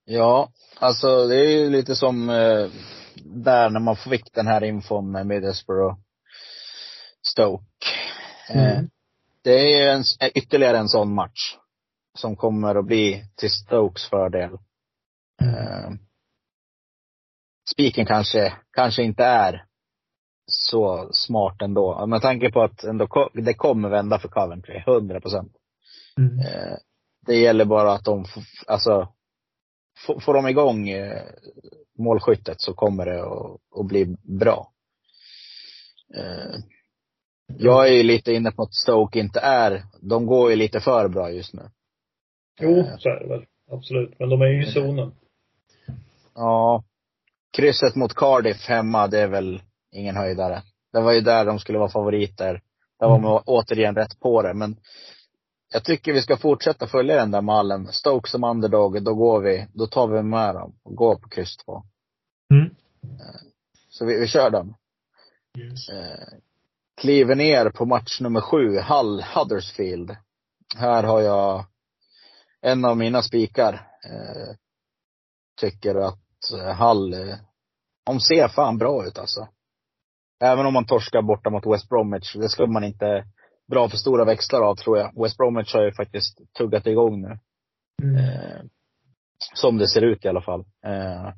[0.04, 0.48] Ja,
[0.78, 2.68] alltså det är ju lite som eh,
[3.24, 5.96] där när man fick den här infon med Middlesbrough
[7.22, 7.64] Stoke.
[8.50, 8.90] Eh, Mm.
[9.44, 10.02] det är ju en,
[10.34, 11.56] ytterligare en sån match.
[12.18, 14.52] Som kommer att bli till Stokes fördel.
[15.42, 15.90] Eh,
[17.72, 19.64] spiken kanske, kanske inte är
[20.46, 22.06] så smart ändå.
[22.06, 25.52] Med tanke på att ändå, det kommer vända för Coventry, 100 procent.
[26.18, 26.38] Mm.
[26.38, 26.76] Eh,
[27.26, 28.24] det gäller bara att de,
[28.66, 29.08] alltså,
[30.06, 31.22] får, får de igång eh,
[31.98, 34.72] målskyttet så kommer det att, att bli bra.
[36.14, 36.60] Eh,
[37.58, 41.08] jag är ju lite inne på att Stoke inte är, de går ju lite för
[41.08, 41.62] bra just nu.
[42.60, 43.44] Jo, så är det väl.
[43.70, 44.18] Absolut.
[44.18, 45.14] Men de är ju i zonen.
[46.34, 46.84] Ja.
[47.56, 50.62] Krysset mot Cardiff hemma, det är väl ingen höjdare.
[50.92, 52.60] Det var ju där de skulle vara favoriter.
[53.00, 54.76] Där var man återigen rätt på det, men
[55.72, 57.86] jag tycker vi ska fortsätta följa den där mallen.
[57.92, 61.56] Stoke som underdog, då går vi, då tar vi med dem och går på kryss
[61.56, 61.82] två.
[62.54, 62.74] Mm.
[63.88, 64.74] Så vi, vi kör dem.
[65.58, 65.88] Yes.
[65.88, 66.38] Eh,
[67.00, 70.16] kliver ner på match nummer sju, Hull Huddersfield.
[70.76, 71.64] Här har jag
[72.60, 73.74] en av mina spikar.
[74.04, 74.56] Eh,
[75.60, 77.36] tycker att eh, Hull, eh,
[78.06, 79.48] de ser fan bra ut alltså.
[80.44, 82.34] Även om man torskar borta mot West Bromwich.
[82.34, 83.24] Det ska man inte
[83.70, 85.22] dra för stora växlar av tror jag.
[85.22, 87.38] West Bromwich har ju faktiskt tuggat igång nu.
[88.02, 88.16] Mm.
[88.16, 88.62] Eh,
[89.54, 90.60] som det ser ut i alla fall.
[90.60, 91.32] Eh,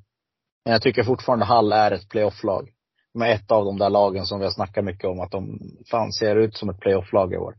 [0.64, 2.70] men jag tycker fortfarande Hall är ett playoff-lag.
[3.14, 5.60] Med ett av de där lagen som vi har snackat mycket om att de
[5.90, 7.54] fan ser ut som ett playoff-lag i år.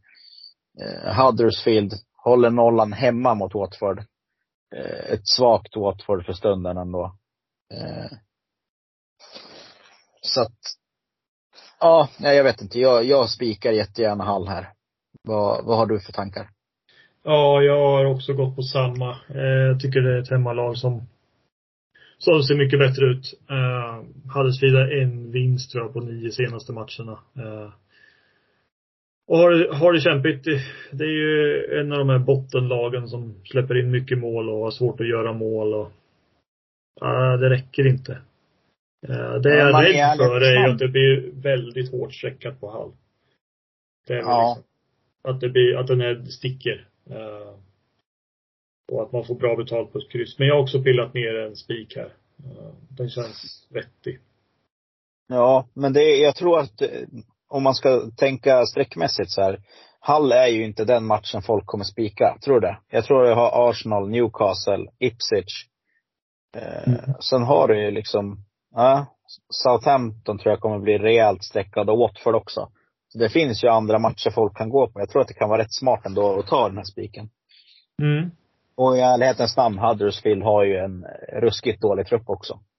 [0.82, 4.00] Eh, Huddersfield håller nollan hemma mot Watford.
[4.76, 7.18] Eh, ett svagt Watford för stunden ändå.
[7.74, 8.18] Eh,
[10.22, 10.60] så att,
[11.80, 12.80] ja, nej, jag vet inte.
[12.80, 14.68] Jag, jag spikar jättegärna Hall här.
[15.24, 16.48] Vad, vad har du för tankar?
[17.24, 19.10] Ja, jag har också gått på samma.
[19.30, 21.02] Eh, jag tycker det är ett hemmalag som,
[22.18, 23.34] som ser mycket bättre ut.
[23.50, 24.04] Eh,
[24.36, 27.20] Huddersfield har en vinst tror jag på nio senaste matcherna.
[27.36, 27.70] Eh,
[29.28, 30.44] och har, det- har det kämpigt.
[30.92, 34.72] Det, är ju en av de här bottenlagen som släpper in mycket mål och har
[34.72, 35.92] svårt att göra mål och
[37.08, 38.18] eh, det räcker inte.
[39.10, 42.72] Eh, det Ja, jag är rädd för är att det blir väldigt hårt streckat på
[42.72, 42.92] Hall.
[44.08, 44.56] Det är Ja.
[44.58, 44.64] liksom.
[45.34, 46.88] att det blir, att den här sticker.
[47.10, 47.54] Eh,
[48.92, 50.40] och att man får bra betalt på ett kryss.
[50.40, 52.14] Men jag har också pillat ner en spik här.
[52.46, 54.20] Eh, den känns vettig.
[55.28, 56.82] Ja, men det, jag tror att
[57.48, 59.60] om man ska tänka streckmässigt så här.
[60.00, 62.38] Hall är ju inte den matchen folk kommer spika.
[62.44, 62.78] Tror du det?
[62.90, 65.66] Jag tror jag har Arsenal, Newcastle, Ipswich.
[66.58, 67.00] Eh, Mm.
[67.22, 68.45] Sen har du ju liksom,
[68.76, 69.06] ja,
[69.50, 72.70] Southampton tror jag kommer bli rejält streckad och Watford också.
[73.08, 75.00] Så det finns ju andra matcher folk kan gå på.
[75.00, 77.30] Jag tror att det kan vara rätt smart ändå att ta den här spiken.
[78.02, 78.32] Mm.
[78.76, 81.06] Och i ärlighetens namn, Huddersfield har ju en
[81.42, 82.60] ruskigt dålig trupp också.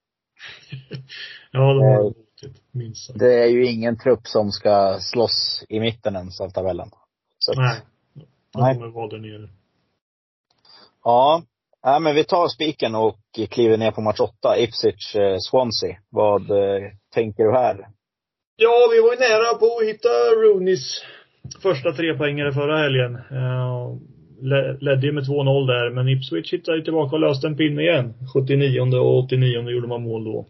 [1.51, 3.19] Ja, de har Eh, roligt, minst sagt.
[3.19, 6.89] Det är ju ingen trupp som ska slåss i mitten ens av tabellen.
[7.39, 7.79] Så att, Nej.
[8.53, 8.73] De Nej.
[8.73, 9.49] kommer vara där nere.
[11.03, 11.43] Ja
[11.87, 13.19] ja, men vi tar spiken och
[13.49, 14.57] kliver ner på match åtta.
[14.57, 15.97] Ipswich, eh, Swansea.
[16.09, 17.87] Vad eh, tänker du här?
[18.55, 20.09] Ja, vi var ju nära på att hitta
[20.43, 21.03] Rooneys
[21.61, 23.15] första trepoängare förra helgen.
[23.15, 23.95] Eh,
[24.79, 28.13] ledde ju med 2-0 där, men Ipswich hittade ju tillbaka och löste en pinne igen.
[28.33, 30.45] 79 och 89 gjorde man mål då.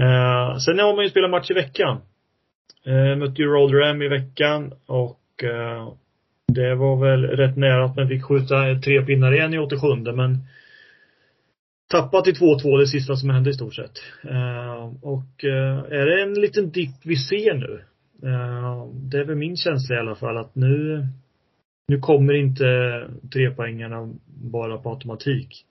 [0.00, 1.96] Eh, sen har man ju spelat match i veckan.
[2.86, 5.44] Eh, mötte ju Rotherham i veckan och
[6.52, 10.38] det var väl rätt nära att man fick skjuta tre pinnar igen i 87 men
[11.90, 13.98] tappat till 2-2 det sista som hände i stort sett.
[14.24, 17.82] Eh, och eh, är det en liten dipp vi ser nu?
[18.28, 21.06] Eh, det är väl min känsla i alla fall att nu,
[21.88, 22.64] nu kommer inte
[23.32, 25.64] trepoängarna bara på automatik.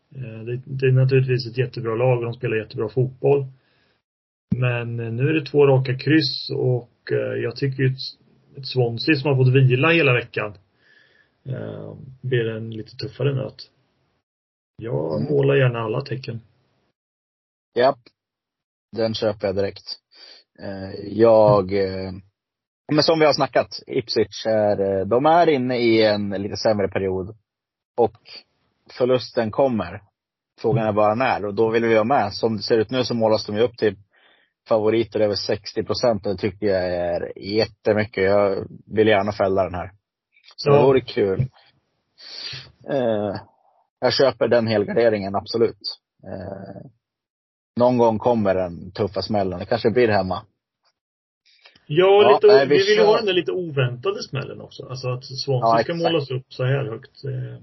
[0.46, 3.46] Det, det är naturligtvis ett jättebra lag och de spelar jättebra fotboll.
[4.56, 6.92] Men nu är det två raka kryss och
[7.44, 7.90] jag tycker ju
[8.58, 10.54] ett Swansea som har fått vila hela veckan
[11.50, 13.72] eh, blir en lite tuffare nöt.
[14.78, 15.34] Jag Mm.
[15.34, 16.42] målar gärna alla tecken.
[17.76, 18.00] Japp.
[18.92, 20.00] Den köper jag direkt.
[20.60, 22.12] Eh, jag, eh,
[22.92, 26.88] men som vi har snackat, Ipswich är, eh, de är inne i en lite sämre
[26.88, 27.38] period.
[27.98, 28.18] Och
[28.98, 30.02] förlusten kommer.
[30.62, 32.34] Frågan är bara när och då vill vi vara med.
[32.34, 33.96] Som det ser ut nu så målas de ju upp till
[34.68, 38.24] favoriter över 60 procent och det tycker jag är jättemycket.
[38.24, 39.92] Jag vill gärna fälla den här.
[40.56, 40.76] Så Ja.
[40.80, 41.40] det vore kul.
[42.90, 43.36] Eh,
[44.00, 45.78] jag köper den helgarderingen, absolut.
[46.24, 46.82] Eh,
[47.80, 49.60] någon gång kommer den tuffa smällen.
[49.60, 50.46] Det kanske blir hemma.
[51.88, 54.86] Ja, Ja, lite, nej, vi vi vill ju ha den där lite oväntade smällen också.
[54.90, 57.24] Alltså att Swansea Ja, ska målas upp så här högt.
[57.26, 57.62] Eh.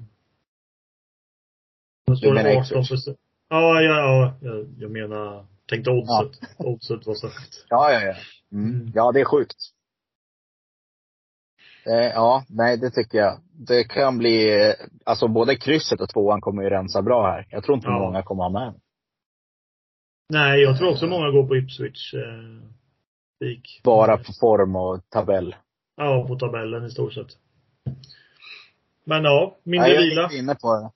[2.17, 2.89] Står menar det 18 Ipswich?
[2.89, 3.19] procent.
[3.49, 4.35] Ja, ja, ja.
[4.41, 6.41] Jag, jag menar, tänkte oddset.
[6.59, 7.67] Oddset var så högt.
[7.69, 8.15] Ja, ja, ja.
[8.53, 8.71] Mm.
[8.75, 8.93] Mm.
[8.95, 9.57] Ja, det är sjukt.
[11.87, 13.41] Eh, ja, nej det tycker jag.
[13.53, 17.47] Det kan bli, eh, alltså både krysset och tvåan kommer ju rensa bra här.
[17.51, 17.99] Jag tror inte Ja.
[17.99, 18.75] många kommer ha med.
[20.29, 22.15] Nej, jag tror också många går på Ipswich.
[22.15, 22.69] Eh.
[23.85, 25.55] Bara på form och tabell.
[25.97, 27.27] Ja, på tabellen i stort sett.
[29.05, 30.23] Men ja, mindre Nej, jag vila.
[30.23, 30.91] är lite inne på det.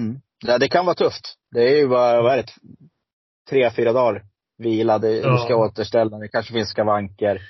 [0.00, 0.20] Mm.
[0.46, 1.34] Ja, det kan vara tufft.
[1.50, 2.48] Det är ju bara, vad är det?
[3.50, 4.24] Tre, fyra dagar
[4.58, 4.98] vila.
[4.98, 5.30] Det, Ja.
[5.32, 6.18] Du ska återställa.
[6.18, 7.40] Det kanske finns skavanker.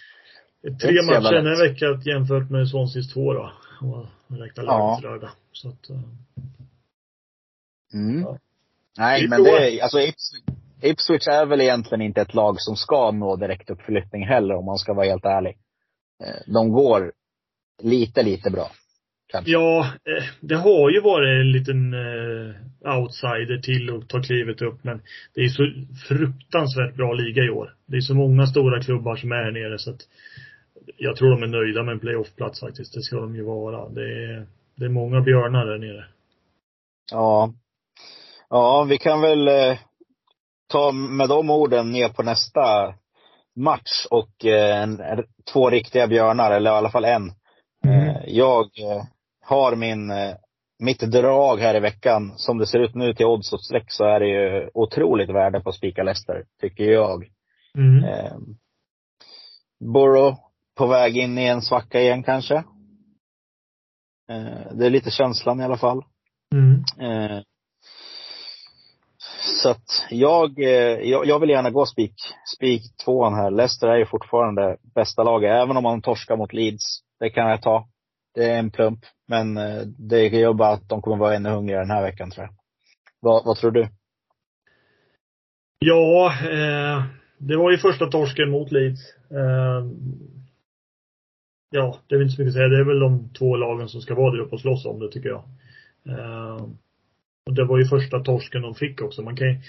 [0.81, 1.59] Tre matcher den lätt.
[1.59, 3.53] här veckan jämfört med Swanseas två då.
[3.81, 4.07] Och
[4.39, 5.01] räknar Ja.
[5.03, 5.31] lördag.
[5.53, 6.01] Så att, eh,
[7.95, 8.21] Mm.
[8.23, 8.39] Ja.
[8.99, 12.77] Nej, Vi men det, är- alltså Ipswich, Ipswich är väl egentligen inte ett lag som
[12.77, 15.57] ska nå direkt uppflyttning heller om man ska vara helt ärlig.
[16.25, 17.13] Eh, De går
[17.83, 18.71] lite, lite bra.
[19.29, 19.51] Kanske.
[19.53, 21.95] Ja, eh, det har ju varit en liten
[22.97, 25.03] outsider till att ta klivet upp men
[25.35, 25.63] det är så
[26.09, 27.75] fruktansvärt bra liga i år.
[27.87, 30.01] Det är så många stora klubbar som är här nere så att
[30.97, 32.95] jag tror de är nöjda med en playoffplats faktiskt.
[32.95, 33.89] Det ska de ju vara.
[33.89, 34.47] Det är,
[34.77, 36.05] det är många björnar där nere.
[37.13, 37.53] Ja.
[38.49, 39.79] Ja, vi kan väl eh,
[40.69, 42.95] ta med de orden ner på nästa
[43.57, 45.01] match och eh, en,
[45.53, 47.33] två riktiga björnar, eller i alla fall en.
[47.85, 48.09] Mm.
[48.09, 49.03] Eh, jag eh,
[49.45, 50.35] har min, eh,
[50.79, 52.33] mitt drag här i veckan.
[52.37, 55.61] Som det ser ut nu till odds och streck så är det ju otroligt värde
[55.61, 57.25] på att spika Leicester, tycker jag.
[57.79, 58.05] Mm.
[58.05, 58.37] Eh,
[59.93, 60.37] Borough
[60.77, 62.57] på väg in i en svacka igen kanske.
[64.31, 66.03] Eh, det är lite känslan i alla fall.
[66.55, 66.85] Mm.
[67.01, 67.43] Eh,
[69.63, 72.15] så att jag, eh, jag, jag vill gärna gå spik,
[72.57, 73.51] spik tvåan här.
[73.51, 77.01] Leicester är ju fortfarande bästa laget, även om man torskar mot Leeds.
[77.21, 77.89] Det kan jag ta.
[78.35, 79.01] Det är en plump.
[79.29, 82.47] Men eh, det gör bara att de kommer vara ännu hungrigare den här veckan tror
[82.47, 82.55] jag.
[83.21, 83.89] Vad, vad tror du?
[85.79, 87.05] Ja, eh,
[87.39, 89.01] det var ju första torsken mot Leeds.
[89.31, 89.85] Eh,
[91.77, 92.69] ja, det är väl inte så mycket att säga.
[92.69, 95.11] Det är väl de två lagen som ska vara där uppe och slåss om det
[95.11, 95.43] tycker jag.
[96.09, 96.67] Eh,
[97.47, 99.23] och det var ju första torsken de fick också.
[99.23, 99.61] Man kan ju,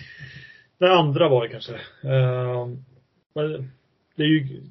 [0.77, 1.73] Den andra var det kanske.
[2.03, 2.67] Eh,
[3.35, 3.71] men
[4.15, 4.61] det är ju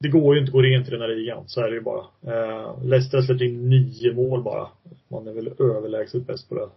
[0.00, 1.44] det går ju inte att gå rent i den här ligan.
[1.46, 2.04] Så är det ju bara.
[2.22, 4.68] Eh, Leicester har släppt in nio mål bara.
[5.08, 6.68] Man är väl överlägset bäst på det.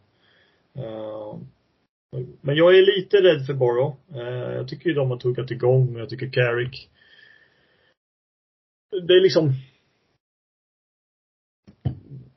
[0.82, 1.38] Eh,
[2.42, 3.96] men jag är lite rädd för Borough.
[4.14, 5.98] Eh, jag tycker ju de har tuggat igång.
[5.98, 6.90] Jag tycker Carrick
[9.02, 9.54] det är liksom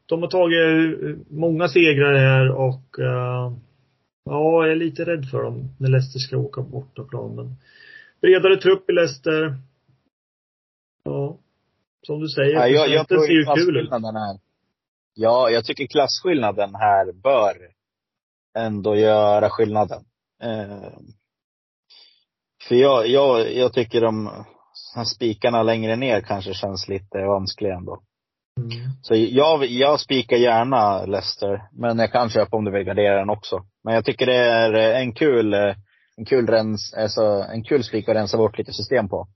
[0.06, 3.56] de har tagit många segrar här och uh,
[4.24, 7.34] ja, jag är lite rädd för dem när Leicester ska åka bortaplan.
[7.36, 7.56] Men
[8.20, 9.56] bredare trupp i Leicester.
[11.04, 11.38] Ja.
[12.06, 13.90] Som du säger, Ja, jag, jag tror ser ju kul ut.
[13.90, 14.38] här.
[15.14, 17.56] Ja, jag tycker klasskillnaden här bör
[18.58, 20.04] ändå göra skillnaden.
[20.42, 20.98] Eh,
[22.68, 24.30] för jag, jag, jag tycker de
[24.96, 28.02] här spikarna längre ner kanske känns lite vanskliga ändå.
[28.58, 28.70] Mm.
[29.02, 33.30] Så jag, jag spikar gärna Leicester, men jag kan köpa om du vill gardera den
[33.30, 33.64] också.
[33.84, 35.54] Men jag tycker det är en kul,
[36.16, 37.22] en kul rens, alltså
[37.54, 39.28] en kul spik att rensa bort lite system på.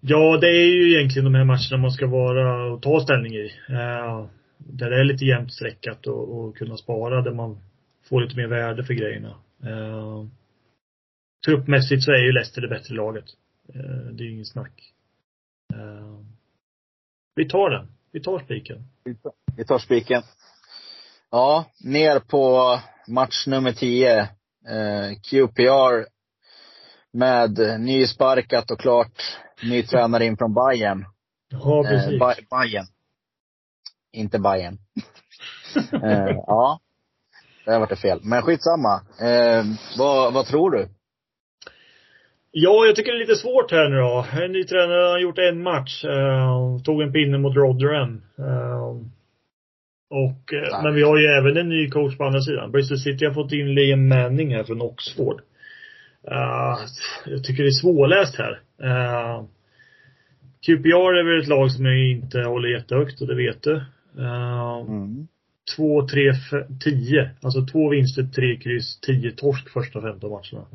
[0.00, 3.52] Ja, det är ju egentligen de här matcherna man ska vara och ta ställning i.
[3.68, 4.26] Eh,
[4.58, 7.58] där det är lite jämnt streckat och, och kunna spara där man
[8.08, 9.34] får lite mer värde för grejerna.
[9.64, 10.24] Eh,
[11.46, 13.24] truppmässigt så är ju Leicester det bättre laget.
[13.74, 14.92] Eh, det är ju inget snack.
[15.74, 16.18] Eh,
[17.34, 17.88] vi tar den.
[18.12, 18.84] Vi tar spiken.
[19.56, 20.22] Vi tar spiken.
[21.30, 24.18] Ja, ner på match nummer 10.
[24.68, 26.06] Eh, QPR
[27.12, 29.38] med nysparkat och klart.
[29.62, 31.04] Ny tränare in från Bayern.
[31.48, 32.18] Ja, Eh, precis.
[32.20, 32.86] Ba- Bayern.
[34.12, 34.78] Inte Bayern.
[36.02, 36.80] eh, ja.
[37.64, 38.20] Det har varit fel.
[38.22, 39.00] Men skitsamma.
[39.20, 39.64] Eh,
[39.98, 40.88] vad, vad tror du?
[42.50, 44.26] Ja, jag tycker det är lite svårt här nu då.
[44.42, 46.04] En ny tränare har gjort en match.
[46.04, 48.22] Eh, tog en pinne mot Rotherham.
[48.38, 48.88] Eh,
[50.10, 50.82] och, Nej.
[50.82, 52.72] men vi har ju även en ny coach på andra sidan.
[52.72, 55.40] Bristol City har fått in Liam Manning här från Oxford.
[57.24, 58.60] Jag tycker det är svårläst här.
[60.66, 63.82] QPR är väl ett lag som jag inte håller jättehögt och det vet du.
[64.18, 65.28] Mm.
[65.76, 66.32] två, tre,
[66.84, 67.30] tio.
[67.42, 70.66] Alltså två vinster, tre kryss, tio torsk första 15 matcherna.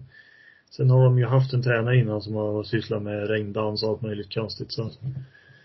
[0.77, 4.01] Sen har de ju haft en tränare innan som har sysslat med regndans och allt
[4.01, 4.89] möjligt konstigt så.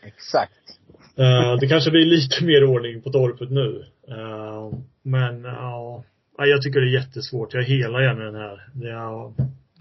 [0.03, 0.79] Exakt.
[1.17, 3.85] Eh, det kanske blir lite mer ordning på torpet nu.
[4.09, 6.05] Eh, men ja,
[6.39, 7.55] ja, jag tycker det är jättesvårt.
[7.55, 8.69] Jag helar gärna den här.
[8.73, 9.33] Det är,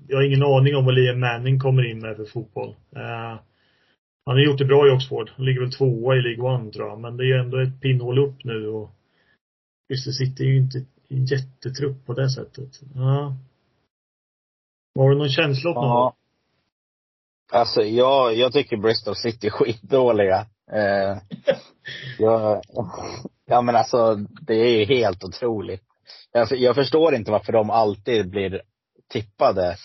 [0.08, 2.76] jag har ingen aning om vad Liam Manning kommer in med för fotboll.
[2.96, 3.40] Eh,
[4.26, 5.30] han har gjort det bra i Oxford.
[5.36, 7.00] Han ligger väl tvåa i League One tror jag.
[7.00, 8.92] Men det är ju ändå ett pinnhål upp nu och
[9.88, 12.82] Bristol City är ju inte en jättetrupp på det sättet.
[12.96, 13.36] Ja.
[14.98, 15.86] Har du någon känsla åt någon?
[15.86, 16.14] Ja.
[17.52, 20.46] Alltså jag, jag tycker Bristol City är skitdåliga.
[20.72, 21.18] Eh,
[22.20, 22.62] jag,
[23.46, 25.84] ja men alltså det är helt otroligt.
[26.32, 28.62] Jag, jag förstår inte varför de alltid blir
[29.10, 29.76] tippade.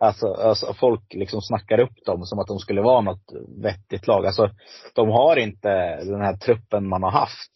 [0.00, 3.32] Alltså, alltså folk liksom snackar upp dem som att de skulle vara något
[3.62, 4.26] vettigt lag.
[4.26, 4.50] Alltså
[4.94, 5.68] de har inte
[6.04, 7.52] den här truppen man har haft.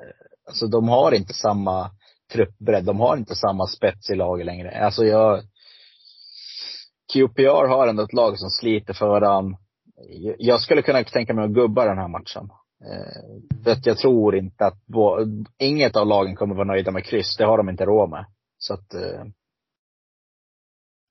[0.00, 1.90] Eh, alltså de har inte samma
[2.32, 2.84] truppbredd.
[2.84, 4.84] De har inte samma spets i laget längre.
[4.84, 5.42] Alltså jag
[7.12, 9.56] QPR har ändå ett lag som sliter föran.
[10.38, 12.50] Jag skulle kunna tänka mig att gubba den här matchen.
[12.84, 14.78] Eh, för att jag tror inte att,
[15.58, 17.36] inget av lagen kommer vara nöjda med kryss.
[17.36, 18.26] Det har de inte råd med.
[18.58, 19.24] Så att, eh,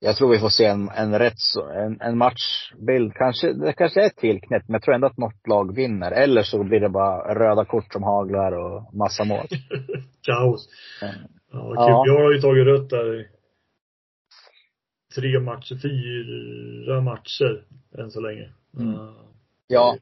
[0.00, 1.34] jag tror vi får se en, en rätt
[1.74, 3.14] en, en matchbild.
[3.14, 6.12] Kanske, det kanske är ett till knäpp, men jag tror ändå att något lag vinner.
[6.12, 9.46] Eller så blir det bara röda kort som haglar och massa mål.
[10.22, 10.68] Kaos.
[11.02, 11.14] Mm.
[11.52, 12.22] Ja, Ja.
[12.22, 13.37] Har ju tagit rött där
[15.20, 17.64] tre matcher, fyra matcher
[17.98, 18.48] än så länge.
[18.78, 18.94] Mm.
[19.66, 19.96] Ja.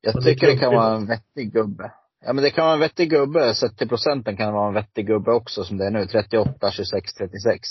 [0.00, 1.92] Jag Men det tycker det kan kan bli- vara en vettig gubbe.
[2.24, 4.74] Ja men det kan vara en vettig gubbe, sett till procenten kan det vara en
[4.74, 6.06] vettig gubbe också som det är nu.
[6.06, 7.68] 38, 26, 36.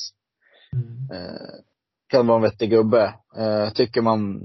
[0.74, 1.12] Mm.
[1.12, 1.50] Eh,
[2.08, 3.14] kan vara en vettig gubbe.
[3.38, 4.42] Eh, tycker man,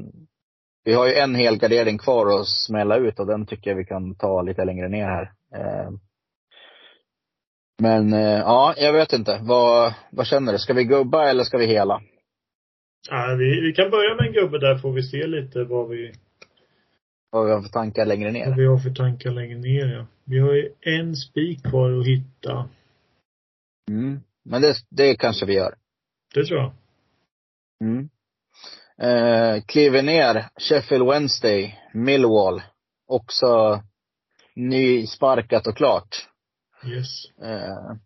[0.84, 3.84] vi har ju en hel gardering kvar att smälla ut och den tycker jag vi
[3.84, 5.32] kan ta lite längre ner här.
[5.54, 5.90] Eh,
[7.82, 9.40] men eh, ja, jag vet inte.
[9.42, 10.58] Vad, vad känner du?
[10.58, 12.02] Ska vi gubba eller ska vi hela?
[13.10, 16.12] Ja, vi, vi kan börja med en gubbe där får vi se lite vad vi,
[17.30, 18.56] Vad vi har för tankar längre vad ner?
[18.56, 19.86] vi har för tankar längre ner.
[19.86, 20.06] Ja.
[20.24, 22.68] Vi har ju en spik kvar att hitta.
[23.90, 24.20] Mm.
[24.44, 25.74] Men det, det kanske vi gör.
[26.34, 26.72] Det tror jag.
[27.84, 28.08] Mm.
[28.98, 32.62] Eh, kliver ner, Sheffield Wednesday, Millwall.
[33.06, 33.82] Också
[34.54, 36.28] nysparkat och klart.
[36.88, 37.24] Yes.
[37.42, 37.96] Eh,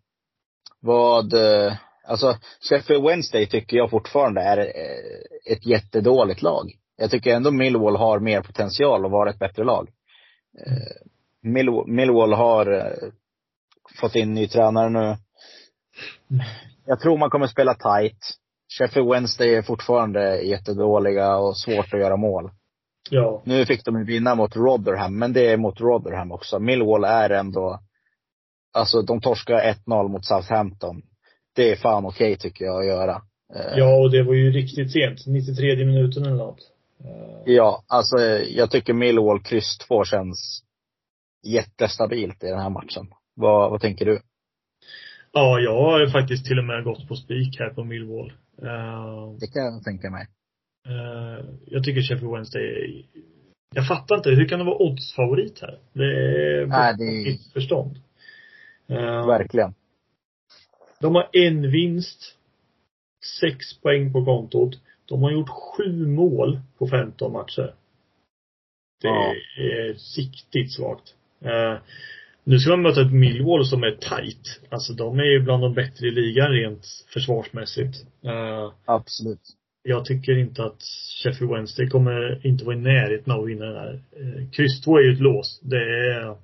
[0.79, 1.73] vad, eh,
[2.07, 2.37] alltså
[2.69, 6.71] Sheffield Wednesday tycker jag fortfarande är eh, ett jättedåligt lag.
[6.97, 9.89] Jag tycker ändå Millwall har mer potential att vara ett bättre lag.
[10.67, 11.07] Eh,
[11.41, 13.09] Mill, Millwall har eh,
[13.99, 15.17] fått in ny tränare nu.
[16.85, 18.17] Jag tror man kommer spela tight.
[18.79, 22.51] Sheffield Wednesday är fortfarande jättedåliga och svårt att göra mål.
[23.09, 23.41] Ja.
[23.45, 26.59] Nu fick de vinna mot Rotherham, men det är mot Rotherham också.
[26.59, 27.79] Millwall är ändå,
[28.73, 31.01] alltså de torskar 1-0 mot Southampton.
[31.55, 33.21] Det är fan okej tycker jag att göra.
[33.55, 35.27] Eh, Ja, och det var ju riktigt sent.
[35.27, 36.59] 93 minuten eller något.
[37.03, 38.17] Eh, Ja, alltså
[38.49, 40.63] jag tycker Millwall kryss 2 känns
[41.47, 43.07] jättestabilt i den här matchen.
[43.35, 44.21] Vad, vad tänker du?
[45.31, 48.33] Ja, jag har ju faktiskt till och med gått på spik här på Millwall.
[48.61, 50.27] Eh, Det kan jag tänka mig.
[51.65, 53.03] jag tycker Sheffield Wednesday är,
[53.75, 55.79] Jag fattar inte, hur kan de vara oddsfavorit här?
[55.93, 57.99] Det är Nej, det är- förstånd.
[58.91, 59.73] Eh, Verkligen.
[60.99, 62.37] De har en vinst,
[63.41, 64.79] sex poäng på kontot.
[65.05, 67.75] De har gjort sju mål på 15 matcher.
[69.01, 69.33] Det Ja.
[69.57, 71.13] är siktigt svagt.
[71.41, 71.77] Eh,
[72.43, 74.59] nu ska man möta ett Millwall som är tight.
[74.69, 77.95] Alltså de är ju bland de bättre i ligan rent försvarsmässigt.
[78.23, 79.41] Eh, Absolut.
[79.83, 80.81] jag tycker inte att
[81.23, 83.93] Sheffield Wednesday kommer inte vara i närheten av att vinna den här.
[84.15, 85.59] Eh, kryss 2 är ju ett lås.
[85.63, 85.77] Det
[86.15, 86.35] är,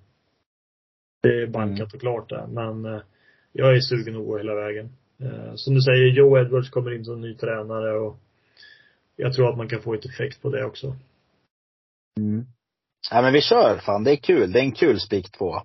[1.28, 2.47] det är bankat och klart där.
[2.47, 3.01] Men eh,
[3.51, 4.89] jag är sugen att gå hela vägen.
[5.19, 8.17] Eh, som du säger, Joe Edwards kommer in som ny tränare och
[9.15, 10.95] jag tror att man kan få ett effekt på det också.
[12.19, 12.45] Mm.
[13.11, 14.03] Ja, men vi kör fan.
[14.03, 14.51] Det är kul.
[14.51, 15.61] Det är en kul spik två.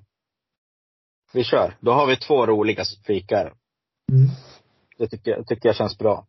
[1.32, 1.76] Vi kör.
[1.80, 3.54] Då har vi två roliga spikar.
[4.12, 4.28] Mm.
[4.98, 6.26] Det tycker jag, tycker jag känns bra.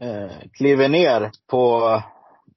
[0.00, 2.02] Eh, kliver ner på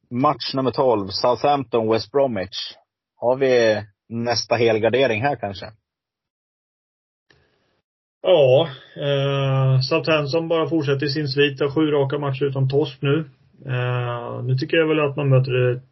[0.10, 2.74] match nummer 12, Southampton West Bromwich.
[3.16, 5.66] Har vi nästa helgardering här kanske?
[8.22, 11.60] Ja, eh, Southampton bara fortsätter sin svit.
[11.60, 13.26] Har sju raka matcher utan torsk nu.
[13.66, 15.84] Eh, nu tycker jag väl att man möter ett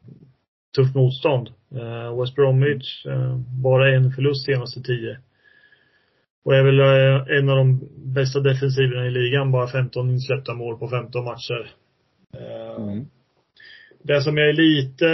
[0.76, 1.50] tufft motstånd.
[1.72, 5.18] Eh, West Bromwich, eh, bara en förlust senaste tio.
[6.46, 9.52] Och är väl eh, en av de bästa defensiverna i ligan.
[9.52, 11.72] Bara 15 insläppta mål på 15 matcher.
[12.34, 13.02] Eh,
[14.04, 15.06] Det som jag är lite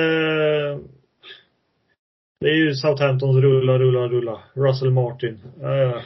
[2.39, 4.39] det är ju Southamptons rulla, rulla, rulla.
[4.53, 5.39] Russell Martin.
[5.61, 6.01] Eh,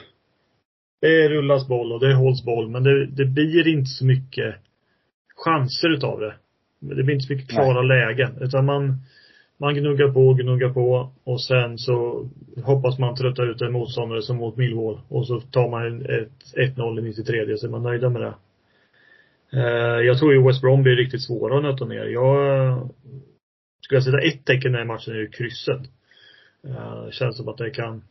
[1.02, 4.56] det rullas boll och det hålls boll, men det, det blir inte så mycket
[5.36, 6.36] chanser utav det.
[6.80, 8.38] Det blir inte så mycket klara lägen.
[8.42, 8.98] Utan man,
[9.58, 12.28] man gnuggar på, gnuggar på och sen så
[12.64, 15.00] hoppas man trötta ut en motståndare som mot Millwall.
[15.08, 18.34] Och så tar man ett 1-0 i 93 så är man nöjda med det.
[19.54, 22.06] Eh, jag tror ju West Brom blir riktigt svåra att nöta ner.
[22.06, 22.90] Jag
[23.82, 25.82] skulle jag sätta ett tecken i den här matchen är ju krysset.
[26.68, 28.04] Eh, känns som att det kan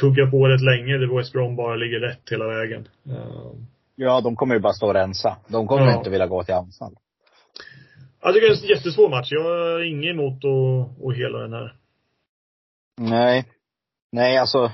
[0.00, 2.88] tugga på rätt länge där West Brom bara ligger rätt hela vägen.
[3.06, 3.52] Eh,
[3.96, 5.36] Ja, de kommer ju bara stå och rensa.
[5.48, 5.98] De kommer Ja.
[5.98, 6.94] inte vilja gå till anfall.
[8.22, 9.28] jag tycker det är en jättesvår match.
[9.32, 11.76] Jag har inget emot att, att hela den här.
[12.98, 13.44] Nej.
[14.12, 14.70] Nej, alltså.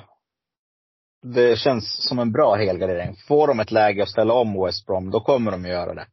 [1.22, 3.16] Det känns som en bra helgardering.
[3.28, 6.06] Får de ett läge att ställa om West Brom, då kommer de göra det.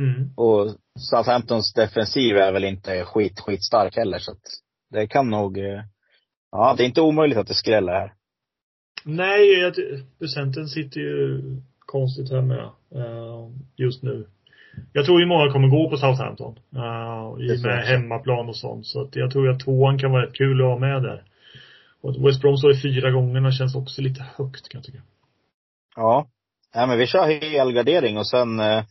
[0.00, 0.30] Mm.
[0.36, 4.42] Och Southamptons defensiv är väl inte skit, skitstark heller, så att
[4.90, 5.82] det kan nog, eh,
[6.52, 8.12] ja, det är inte omöjligt att det skräller här.
[9.04, 9.74] Nej, jag
[10.18, 11.42] procenten sitter ju
[11.78, 14.26] konstigt här med eh, just nu.
[14.92, 16.58] Jag tror ju många kommer gå på Southampton.
[16.76, 18.86] Uh, I och med hemmaplan och sånt.
[18.86, 21.24] Så att jag tror att tvåan kan vara rätt kul att ha med där.
[22.02, 25.02] Och West Brom står i fyra gångerna känns också lite högt kan jag tycka.
[25.96, 26.26] Ja.
[26.74, 28.84] ja men vi kör helgardering och sen eh,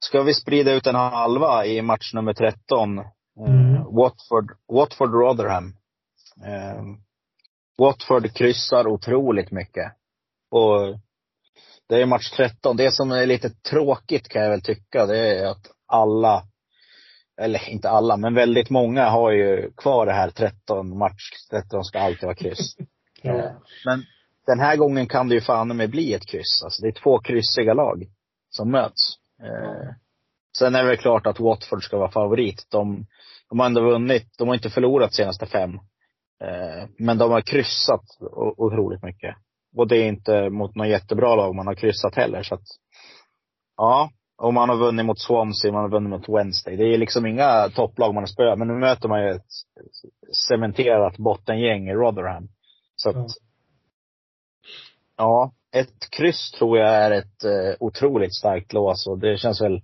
[0.00, 2.98] ska vi sprida ut en halva i match nummer 13.
[2.98, 3.04] Eh,
[3.38, 3.84] Mm.
[3.96, 5.74] Watford, Watford Rotherham.
[6.46, 6.82] Eh,
[7.78, 9.92] Watford kryssar otroligt mycket.
[10.50, 10.98] Och
[11.88, 12.76] det är match 13.
[12.76, 16.42] Det som är lite tråkigt kan jag väl tycka, det är att alla,
[17.40, 21.98] eller inte alla, men väldigt många har ju kvar det här 13 match 13 ska
[21.98, 22.76] alltid vara kryss.
[23.22, 23.50] Eh,
[23.84, 24.04] Men
[24.46, 26.62] den här gången kan det ju fan med bli ett kryss.
[26.64, 28.06] Alltså det är två kryssiga lag
[28.50, 29.16] som möts.
[29.42, 29.94] Eh,
[30.58, 32.66] sen är det väl klart att Watford ska vara favorit.
[32.70, 33.06] De,
[33.48, 35.70] de har ändå vunnit, de har inte förlorat senaste fem.
[36.44, 38.04] Eh, men de har kryssat
[38.56, 39.36] otroligt mycket.
[39.76, 42.42] Och det är inte mot något jättebra lag man har kryssat heller.
[42.42, 42.66] Så att,
[43.76, 44.10] ja.
[44.42, 46.76] Och man har vunnit mot Swansea, man har vunnit mot Wednesday.
[46.76, 48.58] Det är liksom inga topplag man har spöat.
[48.58, 49.46] Men nu möter man ju ett
[50.48, 52.48] cementerat bottengäng i Rotherham.
[52.96, 53.26] Så att, Ja.
[55.18, 59.80] Ja, ett kryss tror jag är ett eh, otroligt starkt lås och det känns väl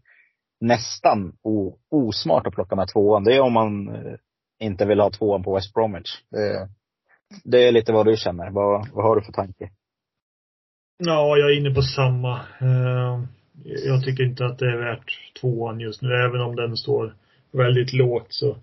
[0.60, 3.24] nästan o, osmart att plocka med tvåan.
[3.24, 4.14] Det är om man eh,
[4.60, 6.10] inte vill ha tvåan på West Bromwich.
[6.30, 6.68] Det,
[7.44, 8.50] det är lite vad du känner.
[8.50, 9.70] Vad, vad har du för tanke?
[10.98, 12.40] Ja, jag är inne på samma.
[12.60, 13.22] Eh,
[13.64, 16.08] jag tycker inte att det är värt tvåan just nu.
[16.08, 17.14] Även om den står
[17.52, 18.56] väldigt lågt så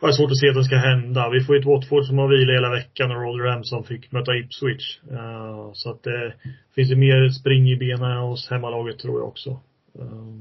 [0.00, 1.30] har jag svårt att se att det ska hända.
[1.30, 4.36] Vi får ju ett Watford som har vila hela veckan och Rotherham som fick möta
[4.36, 5.00] Ipswich.
[5.10, 6.34] Eh, så att det
[6.74, 9.50] finns ju mer spring i benen hos hemmalaget tror jag också.
[9.98, 10.36] Eh,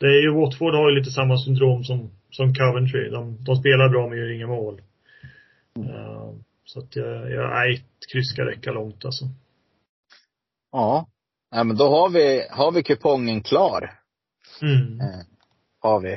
[0.00, 3.10] det är ju, Watford har ju lite samma syndrom som, som Coventry.
[3.10, 4.82] De, de spelar bra men gör inga mål.
[5.78, 9.24] Uh, så att jag, jag, nej, ett kryss ska räcka långt alltså.
[10.72, 11.06] Ja.
[11.52, 13.90] Nej, men då har vi, har vi kupongen klar.
[14.62, 15.00] Mm.
[15.00, 15.24] Eh,
[15.80, 16.12] har vi.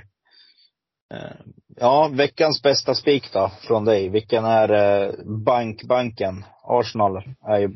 [1.14, 1.46] Eh,
[1.76, 4.10] ja, veckans bästa spik då, från dig.
[4.10, 6.44] Vilken är eh, bankbanken?
[6.64, 7.70] Arsenal är ju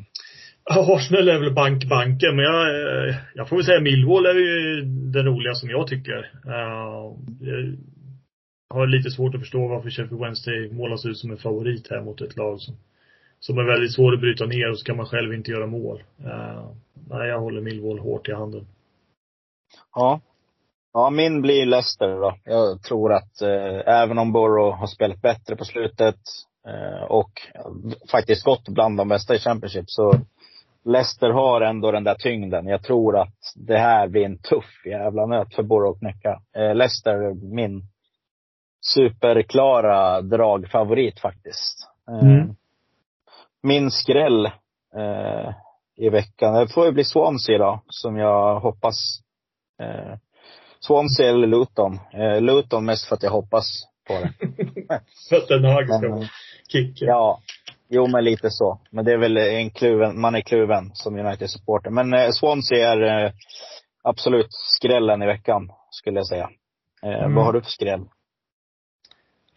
[0.70, 2.68] Arsenal är väl bankbanken, men jag,
[3.08, 6.30] eh, jag får väl säga Millwall är ju den roliga som jag tycker.
[6.46, 7.76] Uh, jag
[8.68, 12.20] har lite svårt att förstå varför Sheffield Wednesday målas ut som en favorit här mot
[12.20, 12.74] ett lag som,
[13.40, 16.02] som är väldigt svårt att bryta ner och så kan man själv inte göra mål.
[16.24, 16.70] Uh,
[17.08, 18.66] nej, jag håller Millwall hårt i handen.
[19.94, 20.20] Ja.
[20.92, 22.34] Ja, min blir Leicester då.
[22.44, 26.20] Jag tror att eh, även om Borough har spelat bättre på slutet
[26.66, 27.30] eh, och
[28.10, 30.20] faktiskt gått bland de bästa i Championship så
[30.84, 32.66] Leicester har ändå den där tyngden.
[32.66, 36.40] Jag tror att det här blir en tuff jävla nöt för Borough att knäcka.
[36.56, 37.82] Eh, Leicester, min
[38.80, 41.88] superklara dragfavorit faktiskt.
[42.08, 42.54] Eh, Mm.
[43.62, 44.46] Min skräll
[44.96, 45.50] eh,
[45.96, 48.94] i veckan, det får ju bli Swansea då, som jag hoppas.
[49.82, 50.18] Eh,
[50.80, 51.98] Swansea eller Luton.
[52.12, 53.66] Eh, Luton mest för att jag hoppas
[54.08, 54.32] på det.
[55.28, 56.22] För att den Hag ska
[56.68, 57.04] kicka.
[57.04, 57.40] Ja,
[57.88, 58.80] jo men lite så.
[58.90, 61.90] Men det är väl en kluven, man är kluven som United-supporter.
[61.90, 63.32] Men eh, Swansea är eh,
[64.04, 66.50] absolut skrällen i veckan, skulle jag säga.
[67.02, 67.34] Eh, Mm.
[67.34, 68.04] Vad har du för skräll?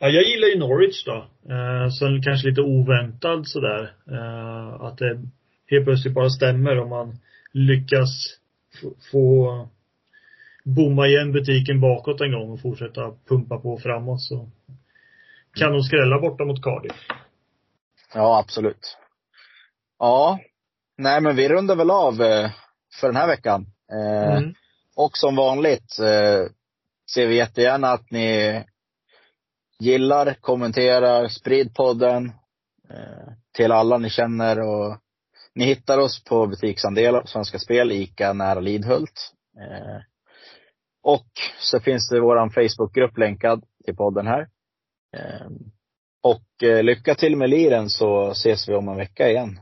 [0.02, 1.28] Ja, jag gillar ju Norwich då.
[1.54, 3.94] Eh, sen kanske lite oväntad sådär.
[4.12, 5.20] Eh, att det
[5.68, 7.20] helt plötsligt bara stämmer om man
[7.52, 8.10] lyckas
[9.12, 9.68] få,
[10.64, 14.50] bomma igen butiken bakåt en gång och fortsätta pumpa på framåt så
[15.54, 17.08] kan de skrälla borta mot Cardiff.
[18.14, 18.98] Ja, absolut.
[20.00, 20.40] Ja.
[20.98, 22.52] Nej, men vi rundar väl av eh,
[23.00, 23.66] för den här veckan.
[23.92, 24.54] Eh, Mm.
[24.96, 26.52] Och som vanligt eh,
[27.14, 28.64] ser vi jättegärna att ni
[29.80, 32.26] gillar, kommenterar, sprid podden
[32.90, 34.60] eh, till alla ni känner.
[34.60, 34.98] Och
[35.56, 39.32] ni hittar oss på butiksandelar, på Svenska Spel, ICA nära Lidhult.
[39.60, 40.02] Eh,
[41.04, 41.28] och
[41.60, 44.48] så finns det vår Facebookgrupp länkad till podden här.
[45.18, 45.48] Eh,
[46.24, 49.60] och lycka till med liren så ses vi om en vecka igen.